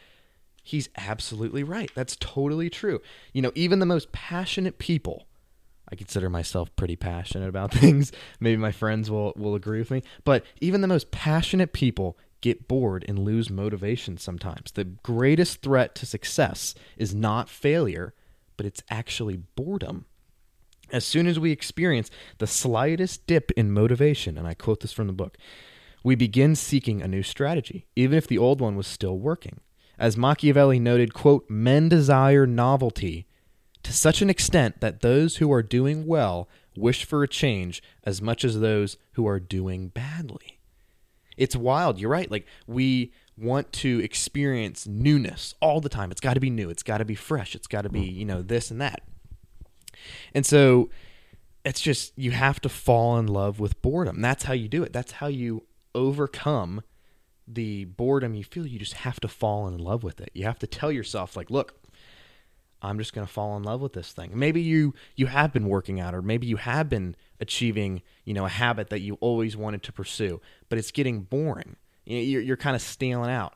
he's 0.63 0.89
absolutely 0.97 1.63
right. 1.63 1.91
That's 1.95 2.17
totally 2.17 2.71
true. 2.71 3.01
You 3.33 3.43
know 3.43 3.53
even 3.55 3.79
the 3.79 3.87
most 3.87 4.13
passionate 4.13 4.79
people 4.79 5.27
I 5.95 5.97
consider 5.97 6.29
myself 6.29 6.75
pretty 6.75 6.97
passionate 6.97 7.49
about 7.49 7.73
things. 7.81 8.11
Maybe 8.41 8.57
my 8.57 8.73
friends 8.73 9.13
will, 9.13 9.33
will 9.37 9.55
agree 9.55 9.79
with 9.79 9.93
me. 9.93 10.03
But 10.25 10.45
even 10.61 10.81
the 10.81 10.89
most 10.89 11.13
passionate 11.13 11.73
people 11.73 12.19
get 12.41 12.67
bored 12.67 13.05
and 13.07 13.21
lose 13.21 13.49
motivation 13.49 14.19
sometimes. 14.19 14.73
The 14.73 14.85
greatest 14.85 15.63
threat 15.63 15.95
to 15.95 16.05
success 16.05 16.75
is 16.97 17.15
not 17.15 17.49
failure, 17.49 18.13
but 18.57 18.67
it's 18.67 18.83
actually 18.91 19.37
boredom. 19.55 20.07
As 20.91 21.05
soon 21.05 21.29
as 21.29 21.39
we 21.39 21.53
experience 21.53 22.11
the 22.39 22.49
slightest 22.49 23.25
dip 23.29 23.53
in 23.53 23.71
motivation, 23.71 24.37
and 24.37 24.49
I 24.49 24.55
quote 24.55 24.81
this 24.81 24.93
from 24.93 25.07
the 25.07 25.13
book, 25.13 25.39
we 26.03 26.17
begin 26.17 26.57
seeking 26.57 27.03
a 27.03 27.09
new 27.09 27.23
strategy, 27.23 27.87
even 27.95 28.19
if 28.19 28.27
the 28.27 28.37
old 28.37 28.61
one 28.61 28.75
was 28.75 28.89
still 28.89 29.17
working. 29.17 29.61
As 29.97 30.17
Machiavelli 30.17 30.81
noted, 30.81 31.15
quote, 31.15 31.49
men 31.49 31.89
desire 31.89 32.49
novelty 32.49 33.29
to 33.85 33.93
such 33.93 34.21
an 34.21 34.29
extent 34.29 34.81
that 34.81 35.01
those 35.01 35.37
who 35.37 35.53
are 35.53 35.63
doing 35.63 36.07
well 36.07 36.49
wish 36.77 37.05
for 37.05 37.23
a 37.23 37.29
change 37.29 37.83
as 38.03 38.21
much 38.21 38.45
as 38.45 38.59
those 38.59 38.97
who 39.13 39.27
are 39.27 39.39
doing 39.39 39.89
badly. 39.89 40.59
It's 41.37 41.55
wild. 41.55 42.01
You're 42.01 42.11
right. 42.11 42.31
Like, 42.31 42.47
we 42.67 43.13
want 43.37 43.73
to 43.73 44.01
experience 44.03 44.87
newness 44.87 45.55
all 45.61 45.81
the 45.81 45.89
time. 45.89 46.11
It's 46.11 46.21
got 46.21 46.35
to 46.35 46.41
be 46.41 46.51
new. 46.51 46.71
It's 46.71 46.83
got 46.83 46.99
to 46.99 47.05
be 47.05 47.15
fresh. 47.15 47.55
It's 47.55 47.67
got 47.67 47.83
to 47.83 47.89
be, 47.89 48.03
you 48.03 48.25
know, 48.25 48.43
this 48.43 48.71
and 48.71 48.81
that. 48.81 49.03
And 50.35 50.47
so 50.47 50.91
it's 51.65 51.81
just, 51.81 52.13
you 52.17 52.31
have 52.31 52.61
to 52.61 52.69
fall 52.69 53.19
in 53.19 53.27
love 53.27 53.59
with 53.59 53.81
boredom. 53.83 54.21
That's 54.21 54.45
how 54.45 54.53
you 54.53 54.69
do 54.69 54.83
it. 54.83 54.93
That's 54.93 55.13
how 55.13 55.27
you 55.27 55.65
overcome 55.95 56.83
the 57.47 57.85
boredom 57.85 58.35
you 58.35 58.45
feel. 58.45 58.67
You 58.67 58.79
just 58.79 58.95
have 58.95 59.21
to 59.21 59.29
fall 59.29 59.67
in 59.69 59.79
love 59.79 60.03
with 60.03 60.21
it. 60.21 60.31
You 60.35 60.45
have 60.45 60.59
to 60.61 60.67
tell 60.67 60.93
yourself, 60.93 61.37
like, 61.37 61.51
look, 61.51 61.75
I'm 62.85 62.99
just 62.99 63.15
going 63.15 63.27
to 63.27 63.33
fall 63.33 63.57
in 63.57 63.63
love 63.63 63.81
with 63.81 63.95
this 63.95 64.13
thing. 64.13 64.33
Maybe 64.35 64.61
you 64.61 64.95
you 65.17 65.27
have 65.27 65.53
been 65.53 65.69
working 65.69 66.01
out 66.01 66.15
or 66.15 66.23
maybe 66.23 66.47
you 66.47 66.57
have 66.57 66.89
been 66.89 67.17
achieving, 67.41 68.03
you 68.25 68.35
know, 68.35 68.45
a 68.45 68.51
habit 68.51 68.91
that 68.91 69.01
you 69.01 69.17
always 69.21 69.57
wanted 69.57 69.83
to 69.85 69.93
pursue, 69.93 70.41
but 70.69 70.79
it's 70.79 70.91
getting 70.91 71.23
boring. 71.23 71.77
You're, 72.05 72.43
you're 72.43 72.57
kind 72.57 72.77
of 72.77 72.83
staling 72.83 73.31
out. 73.31 73.55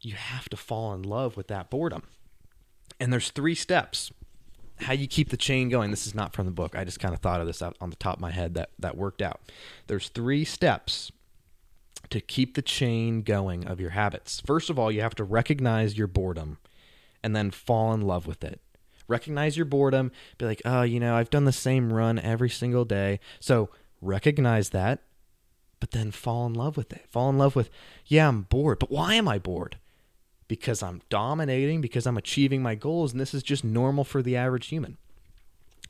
You 0.00 0.14
have 0.14 0.48
to 0.50 0.56
fall 0.56 0.92
in 0.94 1.02
love 1.02 1.36
with 1.36 1.48
that 1.48 1.70
boredom. 1.70 2.02
And 2.98 3.12
there's 3.12 3.30
three 3.30 3.54
steps. 3.54 4.12
How 4.80 4.92
you 4.92 5.06
keep 5.06 5.28
the 5.28 5.36
chain 5.36 5.68
going. 5.68 5.90
This 5.90 6.06
is 6.06 6.14
not 6.14 6.32
from 6.32 6.46
the 6.46 6.52
book. 6.52 6.74
I 6.74 6.84
just 6.84 7.00
kind 7.00 7.14
of 7.14 7.20
thought 7.20 7.40
of 7.40 7.46
this 7.46 7.60
out 7.60 7.76
on 7.80 7.90
the 7.90 7.96
top 7.96 8.16
of 8.16 8.20
my 8.20 8.30
head 8.30 8.54
that 8.54 8.70
that 8.78 8.96
worked 8.96 9.22
out. 9.22 9.40
There's 9.86 10.08
three 10.08 10.44
steps 10.44 11.12
to 12.08 12.20
keep 12.20 12.54
the 12.54 12.62
chain 12.62 13.22
going 13.22 13.66
of 13.66 13.80
your 13.80 13.90
habits. 13.90 14.40
First 14.44 14.70
of 14.70 14.78
all, 14.78 14.90
you 14.90 15.00
have 15.02 15.14
to 15.16 15.24
recognize 15.24 15.98
your 15.98 16.06
boredom 16.06 16.58
and 17.22 17.34
then 17.34 17.50
fall 17.50 17.92
in 17.92 18.02
love 18.02 18.26
with 18.26 18.44
it. 18.44 18.60
Recognize 19.08 19.56
your 19.56 19.66
boredom, 19.66 20.12
be 20.38 20.46
like, 20.46 20.62
oh, 20.64 20.82
you 20.82 21.00
know, 21.00 21.16
I've 21.16 21.30
done 21.30 21.44
the 21.44 21.52
same 21.52 21.92
run 21.92 22.18
every 22.18 22.50
single 22.50 22.84
day. 22.84 23.18
So 23.40 23.70
recognize 24.00 24.70
that, 24.70 25.00
but 25.80 25.90
then 25.90 26.10
fall 26.10 26.46
in 26.46 26.54
love 26.54 26.76
with 26.76 26.92
it. 26.92 27.06
Fall 27.10 27.30
in 27.30 27.38
love 27.38 27.56
with, 27.56 27.70
yeah, 28.06 28.28
I'm 28.28 28.42
bored, 28.42 28.78
but 28.78 28.90
why 28.90 29.14
am 29.14 29.26
I 29.26 29.38
bored? 29.38 29.78
Because 30.46 30.82
I'm 30.82 31.02
dominating, 31.10 31.80
because 31.80 32.06
I'm 32.06 32.16
achieving 32.16 32.62
my 32.62 32.74
goals, 32.74 33.12
and 33.12 33.20
this 33.20 33.34
is 33.34 33.42
just 33.42 33.64
normal 33.64 34.04
for 34.04 34.22
the 34.22 34.36
average 34.36 34.68
human. 34.68 34.96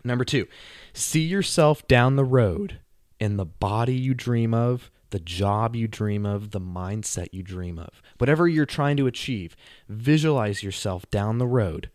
Number 0.02 0.24
two, 0.24 0.46
see 0.94 1.22
yourself 1.22 1.86
down 1.86 2.16
the 2.16 2.24
road 2.24 2.78
in 3.18 3.36
the 3.36 3.44
body 3.44 3.94
you 3.94 4.14
dream 4.14 4.54
of, 4.54 4.90
the 5.10 5.20
job 5.20 5.76
you 5.76 5.88
dream 5.88 6.24
of, 6.24 6.50
the 6.50 6.60
mindset 6.60 7.28
you 7.32 7.42
dream 7.42 7.78
of. 7.78 8.02
Whatever 8.18 8.48
you're 8.48 8.66
trying 8.66 8.96
to 8.96 9.06
achieve, 9.06 9.56
visualize 9.88 10.62
yourself 10.62 11.08
down 11.10 11.38
the 11.38 11.46
road 11.46 11.90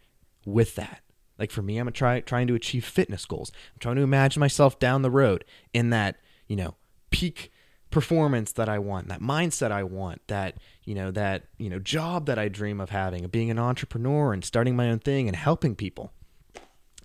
with 0.45 0.75
that. 0.75 1.01
Like 1.37 1.51
for 1.51 1.61
me, 1.61 1.77
I'm 1.77 1.91
try, 1.91 2.21
trying 2.21 2.47
to 2.47 2.55
achieve 2.55 2.85
fitness 2.85 3.25
goals. 3.25 3.51
I'm 3.73 3.79
trying 3.79 3.95
to 3.97 4.01
imagine 4.01 4.39
myself 4.39 4.79
down 4.79 5.01
the 5.01 5.11
road 5.11 5.43
in 5.73 5.89
that, 5.89 6.17
you 6.47 6.55
know, 6.55 6.75
peak 7.09 7.51
performance 7.91 8.51
that 8.53 8.67
I 8.67 8.79
want, 8.79 9.07
that 9.07 9.21
mindset 9.21 9.71
I 9.71 9.83
want, 9.83 10.21
that, 10.27 10.57
you 10.83 10.95
know, 10.95 11.11
that, 11.11 11.43
you 11.57 11.69
know, 11.69 11.79
job 11.79 12.25
that 12.25 12.37
I 12.37 12.49
dream 12.49 12.81
of 12.81 12.89
having, 12.89 13.25
of 13.25 13.31
being 13.31 13.51
an 13.51 13.59
entrepreneur 13.59 14.33
and 14.33 14.43
starting 14.43 14.75
my 14.75 14.89
own 14.89 14.99
thing 14.99 15.27
and 15.27 15.35
helping 15.35 15.75
people. 15.75 16.11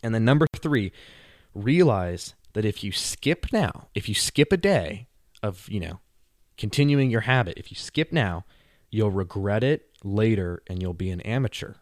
And 0.02 0.14
then 0.14 0.24
number 0.24 0.46
3, 0.56 0.90
realize 1.54 2.34
that 2.54 2.64
if 2.64 2.82
you 2.82 2.92
skip 2.92 3.46
now, 3.52 3.88
if 3.94 4.08
you 4.08 4.14
skip 4.14 4.52
a 4.52 4.56
day, 4.56 5.06
of, 5.42 5.68
you 5.68 5.80
know, 5.80 6.00
continuing 6.56 7.10
your 7.10 7.22
habit. 7.22 7.54
If 7.56 7.70
you 7.70 7.76
skip 7.76 8.12
now, 8.12 8.44
you'll 8.90 9.10
regret 9.10 9.64
it 9.64 9.90
later 10.04 10.62
and 10.66 10.82
you'll 10.82 10.94
be 10.94 11.10
an 11.10 11.20
amateur. 11.22 11.74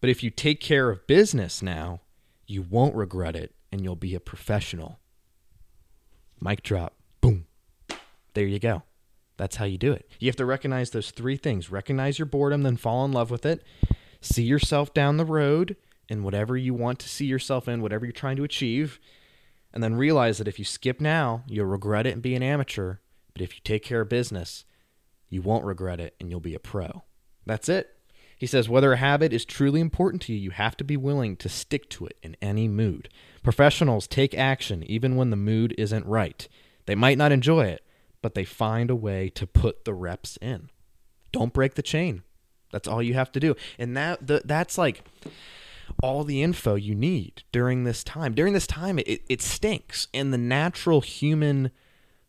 But 0.00 0.10
if 0.10 0.22
you 0.22 0.30
take 0.30 0.60
care 0.60 0.90
of 0.90 1.06
business 1.06 1.62
now, 1.62 2.00
You 2.46 2.62
won't 2.62 2.94
regret 2.94 3.34
it 3.34 3.54
and 3.72 3.82
you'll 3.82 3.96
be 3.96 4.14
a 4.14 4.20
professional. 4.20 5.00
Mic 6.40 6.62
drop. 6.62 6.94
Boom. 7.20 7.46
There 8.34 8.46
you 8.46 8.58
go. 8.58 8.82
That's 9.36 9.56
how 9.56 9.64
you 9.64 9.78
do 9.78 9.92
it. 9.92 10.08
You 10.18 10.28
have 10.28 10.36
to 10.36 10.46
recognize 10.46 10.90
those 10.90 11.10
three 11.10 11.36
things 11.36 11.70
recognize 11.70 12.18
your 12.18 12.26
boredom, 12.26 12.62
then 12.62 12.76
fall 12.76 13.04
in 13.04 13.12
love 13.12 13.30
with 13.30 13.44
it. 13.44 13.64
See 14.20 14.44
yourself 14.44 14.94
down 14.94 15.16
the 15.16 15.24
road 15.24 15.76
in 16.08 16.22
whatever 16.22 16.56
you 16.56 16.72
want 16.72 16.98
to 17.00 17.08
see 17.08 17.26
yourself 17.26 17.68
in, 17.68 17.82
whatever 17.82 18.06
you're 18.06 18.12
trying 18.12 18.36
to 18.36 18.44
achieve. 18.44 19.00
And 19.76 19.82
then 19.84 19.94
realize 19.94 20.38
that 20.38 20.48
if 20.48 20.58
you 20.58 20.64
skip 20.64 21.02
now, 21.02 21.44
you'll 21.46 21.66
regret 21.66 22.06
it 22.06 22.14
and 22.14 22.22
be 22.22 22.34
an 22.34 22.42
amateur. 22.42 22.96
But 23.34 23.42
if 23.42 23.54
you 23.54 23.60
take 23.62 23.82
care 23.82 24.00
of 24.00 24.08
business, 24.08 24.64
you 25.28 25.42
won't 25.42 25.66
regret 25.66 26.00
it 26.00 26.14
and 26.18 26.30
you'll 26.30 26.40
be 26.40 26.54
a 26.54 26.58
pro. 26.58 27.02
That's 27.44 27.68
it. 27.68 27.94
He 28.38 28.46
says, 28.46 28.70
whether 28.70 28.94
a 28.94 28.96
habit 28.96 29.34
is 29.34 29.44
truly 29.44 29.82
important 29.82 30.22
to 30.22 30.32
you, 30.32 30.38
you 30.38 30.50
have 30.52 30.78
to 30.78 30.84
be 30.84 30.96
willing 30.96 31.36
to 31.36 31.50
stick 31.50 31.90
to 31.90 32.06
it 32.06 32.16
in 32.22 32.38
any 32.40 32.68
mood. 32.68 33.10
Professionals 33.42 34.06
take 34.06 34.32
action 34.32 34.82
even 34.84 35.14
when 35.14 35.28
the 35.28 35.36
mood 35.36 35.74
isn't 35.76 36.06
right. 36.06 36.48
They 36.86 36.94
might 36.94 37.18
not 37.18 37.30
enjoy 37.30 37.66
it, 37.66 37.84
but 38.22 38.34
they 38.34 38.46
find 38.46 38.88
a 38.88 38.96
way 38.96 39.28
to 39.34 39.46
put 39.46 39.84
the 39.84 39.92
reps 39.92 40.38
in. 40.40 40.70
Don't 41.32 41.52
break 41.52 41.74
the 41.74 41.82
chain. 41.82 42.22
That's 42.72 42.88
all 42.88 43.02
you 43.02 43.12
have 43.12 43.30
to 43.32 43.40
do. 43.40 43.54
And 43.78 43.94
that 43.94 44.26
the, 44.26 44.40
that's 44.42 44.78
like 44.78 45.04
all 46.02 46.24
the 46.24 46.42
info 46.42 46.74
you 46.74 46.94
need 46.94 47.42
during 47.52 47.84
this 47.84 48.04
time. 48.04 48.34
During 48.34 48.52
this 48.52 48.66
time, 48.66 48.98
it, 48.98 49.22
it 49.28 49.42
stinks. 49.42 50.08
And 50.12 50.32
the 50.32 50.38
natural 50.38 51.00
human 51.00 51.70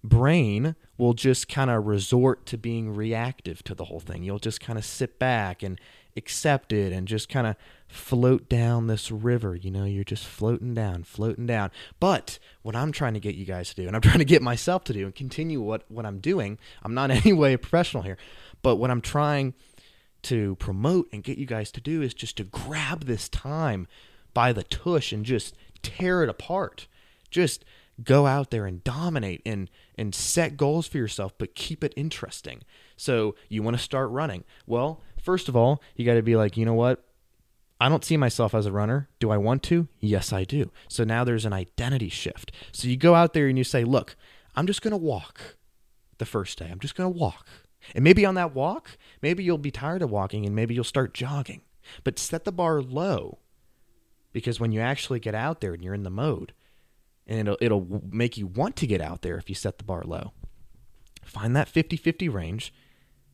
brain 0.04 0.76
will 0.98 1.14
just 1.14 1.48
kind 1.48 1.70
of 1.70 1.86
resort 1.86 2.46
to 2.48 2.58
being 2.58 2.94
reactive 2.94 3.64
to 3.64 3.76
the 3.76 3.86
whole 3.86 4.00
thing. 4.00 4.24
You'll 4.24 4.40
just 4.40 4.62
kind 4.62 4.80
of 4.80 4.86
sit 4.86 5.20
back 5.20 5.62
and 5.62 5.80
accept 6.16 6.74
it 6.74 6.92
and 6.92 7.08
just 7.08 7.30
kind 7.30 7.46
of 7.46 7.56
float 7.88 8.50
down 8.50 8.88
this 8.88 9.12
river. 9.12 9.56
You 9.56 9.70
know, 9.70 9.86
you're 9.86 10.04
just 10.04 10.26
floating 10.26 10.74
down, 10.74 11.04
floating 11.04 11.46
down. 11.46 11.72
But 12.00 12.40
what 12.64 12.76
I'm 12.76 12.92
trying 12.92 13.14
to 13.14 13.20
get 13.20 13.36
you 13.36 13.46
guys 13.46 13.70
to 13.70 13.76
do, 13.76 13.88
and 13.88 13.96
I'm 13.96 14.02
trying 14.04 14.20
to 14.20 14.26
get 14.26 14.42
myself 14.42 14.84
to 14.86 14.94
do 14.94 15.06
and 15.06 15.14
continue 15.14 15.62
what, 15.62 15.90
what 15.90 16.06
I'm 16.06 16.20
doing, 16.20 16.58
I'm 16.84 16.94
not 16.94 17.12
in 17.12 17.18
any 17.26 17.34
way 17.34 17.54
a 17.54 17.58
professional 17.58 18.04
here, 18.04 18.18
but 18.62 18.78
what 18.78 18.90
I'm 18.90 19.02
trying 19.02 19.54
to 20.24 20.56
promote 20.56 21.08
and 21.12 21.24
get 21.24 21.38
you 21.38 21.46
guys 21.46 21.72
to 21.72 21.82
do 21.82 22.02
is 22.02 22.14
just 22.14 22.38
to 22.38 22.44
grab 22.44 23.06
this 23.06 23.30
time 23.30 23.88
by 24.34 24.54
the 24.54 24.64
tush 24.64 25.12
and 25.12 25.26
just 25.26 25.56
tear 25.82 26.24
it 26.24 26.30
apart. 26.30 26.88
Just 27.30 27.64
go 28.04 28.26
out 28.26 28.52
there 28.52 28.66
and 28.66 28.84
dominate 28.84 29.42
and 29.46 29.70
and 29.96 30.14
set 30.14 30.56
goals 30.56 30.88
for 30.88 30.98
yourself 30.98 31.34
but 31.40 31.56
keep 31.56 31.84
it 31.84 31.94
interesting 31.98 32.62
so 32.96 33.34
you 33.50 33.64
want 33.64 33.76
to 33.76 33.82
start 33.82 34.08
running 34.12 34.44
well 34.68 35.02
first 35.20 35.50
of 35.50 35.56
all 35.56 35.82
you 35.96 36.06
got 36.06 36.14
to 36.14 36.22
be 36.22 36.36
like 36.36 36.56
you 36.56 36.64
know 36.64 36.76
what 36.76 37.04
I 37.80 37.90
don't 37.90 38.04
see 38.04 38.18
myself 38.18 38.56
as 38.56 38.66
a 38.66 38.72
runner. 38.72 39.08
Do 39.20 39.30
I 39.30 39.38
want 39.38 39.62
to? 39.64 39.88
Yes, 40.00 40.34
I 40.34 40.46
do. 40.46 40.72
So 40.88 41.04
now 41.04 41.24
there's 41.24 41.46
an 41.46 41.54
identity 41.54 42.10
shift. 42.10 42.52
So 42.72 42.88
you 42.88 42.98
go 42.98 43.14
out 43.14 43.34
there 43.34 43.48
and 43.48 43.56
you 43.58 43.64
say, 43.64 43.84
Look, 43.84 44.16
I'm 44.56 44.66
just 44.66 44.82
going 44.82 44.92
to 44.92 44.98
walk 44.98 45.58
the 46.18 46.26
first 46.26 46.58
day. 46.58 46.70
I'm 46.72 46.80
just 46.80 46.96
going 46.96 47.14
to 47.14 47.20
walk. 47.20 47.48
And 47.96 48.04
maybe 48.04 48.26
on 48.26 48.36
that 48.36 48.54
walk, 48.54 48.98
maybe 49.22 49.44
you'll 49.44 49.58
be 49.58 49.72
tired 49.72 50.02
of 50.02 50.10
walking 50.10 50.46
and 50.46 50.56
maybe 50.56 50.74
you'll 50.74 50.84
start 50.84 51.14
jogging. 51.14 51.62
But 52.04 52.20
set 52.20 52.44
the 52.44 52.52
bar 52.52 52.82
low 52.82 53.40
because 54.34 54.60
when 54.60 54.72
you 54.72 54.82
actually 54.82 55.20
get 55.20 55.36
out 55.36 55.62
there 55.62 55.74
and 55.74 55.84
you're 55.84 55.94
in 55.94 56.04
the 56.04 56.10
mode, 56.10 56.54
and 57.26 57.40
it'll, 57.40 57.58
it'll 57.60 58.02
make 58.12 58.38
you 58.38 58.48
want 58.48 58.76
to 58.78 58.88
get 58.88 59.02
out 59.02 59.22
there 59.22 59.38
if 59.38 59.50
you 59.50 59.56
set 59.56 59.78
the 59.78 59.84
bar 59.84 60.04
low. 60.06 60.32
Find 61.24 61.56
that 61.56 61.68
50 61.68 61.98
50 61.98 62.30
range, 62.30 62.74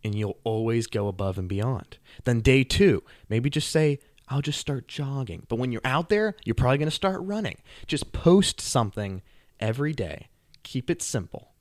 and 0.04 0.16
you'll 0.16 0.40
always 0.44 0.88
go 0.88 1.08
above 1.08 1.38
and 1.38 1.48
beyond. 1.48 1.98
Then, 2.24 2.42
day 2.42 2.64
two, 2.64 3.04
maybe 3.30 3.50
just 3.50 3.70
say, 3.70 4.00
I'll 4.30 4.42
just 4.42 4.60
start 4.60 4.88
jogging. 4.88 5.46
But 5.48 5.58
when 5.58 5.72
you're 5.72 5.82
out 5.84 6.10
there, 6.10 6.36
you're 6.44 6.56
probably 6.56 6.78
going 6.78 6.88
to 6.88 6.96
start 6.96 7.22
running. 7.22 7.58
Just 7.86 8.14
post 8.14 8.60
something 8.60 9.22
every 9.60 9.94
day. 9.94 10.30
Keep 10.64 10.90
it 10.90 11.02
simple. 11.02 11.52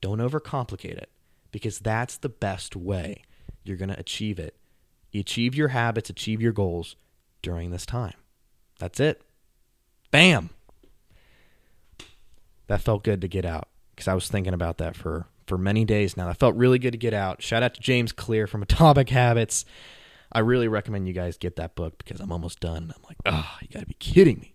Don't 0.00 0.18
overcomplicate 0.18 0.96
it 0.96 1.10
because 1.50 1.78
that's 1.78 2.16
the 2.16 2.28
best 2.28 2.76
way 2.76 3.22
you're 3.64 3.76
going 3.76 3.90
to 3.90 3.98
achieve 3.98 4.38
it. 4.38 4.56
You 5.10 5.20
achieve 5.20 5.54
your 5.54 5.68
habits, 5.68 6.10
achieve 6.10 6.40
your 6.40 6.52
goals 6.52 6.96
during 7.42 7.70
this 7.70 7.86
time. 7.86 8.14
That's 8.78 9.00
it. 9.00 9.22
Bam 10.10 10.50
that 12.70 12.80
felt 12.80 13.02
good 13.02 13.20
to 13.20 13.26
get 13.26 13.44
out 13.44 13.66
because 13.90 14.06
I 14.06 14.14
was 14.14 14.28
thinking 14.28 14.54
about 14.54 14.78
that 14.78 14.94
for 14.94 15.26
for 15.48 15.58
many 15.58 15.84
days 15.84 16.16
now. 16.16 16.28
That 16.28 16.38
felt 16.38 16.54
really 16.54 16.78
good 16.78 16.92
to 16.92 16.98
get 16.98 17.12
out. 17.12 17.42
Shout 17.42 17.64
out 17.64 17.74
to 17.74 17.80
James 17.80 18.12
Clear 18.12 18.46
from 18.46 18.62
Atomic 18.62 19.08
Habits. 19.08 19.64
I 20.30 20.38
really 20.38 20.68
recommend 20.68 21.08
you 21.08 21.12
guys 21.12 21.36
get 21.36 21.56
that 21.56 21.74
book 21.74 21.98
because 21.98 22.20
I'm 22.20 22.30
almost 22.30 22.60
done. 22.60 22.94
I'm 22.94 23.02
like, 23.08 23.16
oh, 23.26 23.56
you 23.60 23.66
got 23.66 23.80
to 23.80 23.86
be 23.86 23.94
kidding 23.94 24.38
me. 24.38 24.54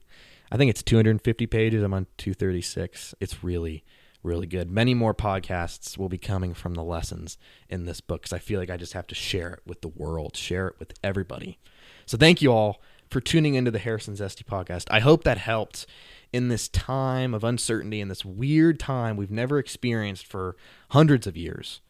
I 0.50 0.56
think 0.56 0.70
it's 0.70 0.82
250 0.82 1.46
pages. 1.48 1.84
I'm 1.84 1.94
on 1.94 2.08
236. 2.18 3.14
It's 3.20 3.44
really, 3.44 3.84
really 4.26 4.48
good. 4.48 4.70
Many 4.70 4.94
more 4.94 5.14
podcasts 5.14 5.98
will 5.98 6.10
be 6.10 6.18
coming 6.18 6.54
from 6.54 6.74
the 6.74 6.84
lessons 6.84 7.38
in 7.70 7.86
this 7.86 8.02
book 8.02 8.24
because 8.24 8.34
I 8.34 8.40
feel 8.40 8.60
like 8.60 8.70
I 8.70 8.78
just 8.78 8.94
have 8.94 9.08
to 9.08 9.16
share 9.16 9.54
it 9.54 9.60
with 9.66 9.82
the 9.82 9.88
world, 9.88 10.36
share 10.36 10.68
it 10.68 10.76
with 10.80 10.94
everybody. 11.04 11.60
So 12.06 12.18
thank 12.18 12.42
you 12.42 12.52
all 12.52 12.82
for 13.10 13.22
tuning 13.22 13.56
into 13.56 13.72
the 13.72 13.80
Harrison 13.80 14.16
Zesty 14.16 14.44
podcast. 14.44 14.88
I 14.90 15.00
hope 15.00 15.24
that 15.24 15.38
helped 15.38 15.86
in 16.34 16.50
this 16.50 16.68
time 16.68 17.34
of 17.34 17.44
uncertainty, 17.44 18.02
in 18.02 18.10
this 18.10 18.26
weird 18.26 18.80
time 18.80 19.16
we've 19.16 19.32
never 19.32 19.60
experienced 19.60 20.26
for 20.26 20.58
hundreds 20.90 21.28
of 21.28 21.38
years, 21.38 21.82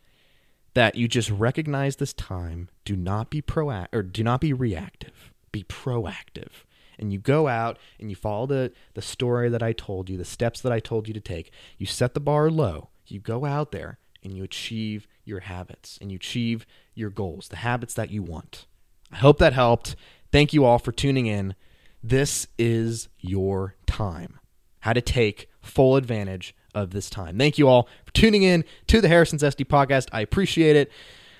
that 0.73 0.95
you 0.95 1.07
just 1.07 1.31
recognize 1.31 1.95
this 1.95 2.13
time. 2.13 2.69
Do 2.83 2.95
not 2.95 3.29
be 3.29 3.41
proactive 3.41 3.87
or 3.93 4.03
do 4.03 4.23
not 4.23 4.41
be 4.41 4.53
reactive. 4.53 5.31
Be 5.51 5.63
proactive. 5.63 6.63
And 6.97 7.11
you 7.11 7.19
go 7.19 7.47
out 7.47 7.77
and 7.99 8.09
you 8.09 8.15
follow 8.15 8.45
the, 8.45 8.71
the 8.93 9.01
story 9.01 9.49
that 9.49 9.63
I 9.63 9.73
told 9.73 10.09
you, 10.09 10.17
the 10.17 10.25
steps 10.25 10.61
that 10.61 10.71
I 10.71 10.79
told 10.79 11.07
you 11.07 11.13
to 11.13 11.19
take. 11.19 11.51
You 11.77 11.85
set 11.85 12.13
the 12.13 12.19
bar 12.19 12.49
low. 12.49 12.89
You 13.07 13.19
go 13.19 13.45
out 13.45 13.71
there 13.71 13.99
and 14.23 14.33
you 14.33 14.43
achieve 14.43 15.07
your 15.23 15.41
habits 15.41 15.97
and 16.01 16.11
you 16.11 16.15
achieve 16.15 16.65
your 16.93 17.09
goals, 17.09 17.49
the 17.49 17.57
habits 17.57 17.93
that 17.93 18.11
you 18.11 18.23
want. 18.23 18.65
I 19.11 19.17
hope 19.17 19.37
that 19.39 19.53
helped. 19.53 19.95
Thank 20.31 20.53
you 20.53 20.65
all 20.65 20.79
for 20.79 20.91
tuning 20.91 21.27
in. 21.27 21.55
This 22.03 22.47
is 22.57 23.07
your 23.19 23.75
time. 23.85 24.39
How 24.81 24.93
to 24.93 25.01
take 25.01 25.49
full 25.61 25.95
advantage 25.95 26.55
of 26.73 26.91
this 26.91 27.09
time. 27.09 27.37
Thank 27.37 27.57
you 27.57 27.67
all 27.67 27.87
for 28.05 28.13
tuning 28.13 28.43
in 28.43 28.63
to 28.87 29.01
the 29.01 29.07
Harrison's 29.07 29.41
Zesty 29.41 29.65
podcast. 29.65 30.09
I 30.11 30.21
appreciate 30.21 30.75
it. 30.75 30.91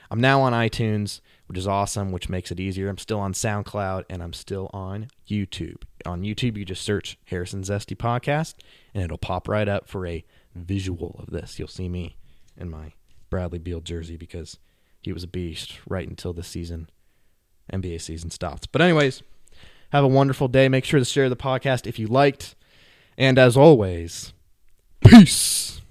I'm 0.10 0.22
now 0.22 0.42
on 0.42 0.54
iTunes, 0.54 1.20
which 1.48 1.58
is 1.58 1.68
awesome, 1.68 2.12
which 2.12 2.30
makes 2.30 2.52
it 2.52 2.60
easier. 2.60 2.90
I'm 2.90 2.98
still 2.98 3.20
on 3.20 3.34
SoundCloud 3.34 4.06
and 4.10 4.24
I'm 4.24 4.34
still 4.34 4.70
on 4.74 5.08
YouTube. 5.28 5.84
On 6.06 6.22
YouTube, 6.22 6.58
you 6.58 6.66
just 6.66 6.84
search 6.84 7.18
Harrison 7.26 7.62
Zesty 7.62 7.96
podcast 7.96 8.56
and 8.94 9.04
it'll 9.04 9.18
pop 9.18 9.48
right 9.48 9.68
up 9.68 9.88
for 9.88 10.08
a 10.08 10.24
visual 10.56 11.16
of 11.20 11.32
this. 11.32 11.60
You'll 11.60 11.68
see 11.68 11.90
me 11.90 12.18
in 12.58 12.70
my 12.70 12.94
Bradley 13.30 13.60
Beal 13.60 13.82
jersey 13.82 14.18
because 14.18 14.58
he 15.02 15.14
was 15.14 15.24
a 15.24 15.28
beast 15.28 15.80
right 15.88 16.08
until 16.08 16.34
the 16.34 16.44
season, 16.44 16.90
NBA 17.72 18.02
season 18.02 18.32
stopped. 18.32 18.72
But, 18.72 18.82
anyways, 18.82 19.22
have 19.92 20.04
a 20.04 20.08
wonderful 20.08 20.48
day. 20.48 20.68
Make 20.68 20.86
sure 20.86 21.00
to 21.00 21.06
share 21.06 21.30
the 21.30 21.36
podcast 21.36 21.86
if 21.86 22.00
you 22.00 22.08
liked. 22.08 22.56
And 23.18 23.38
as 23.38 23.56
always, 23.56 24.34
peace. 25.02 25.82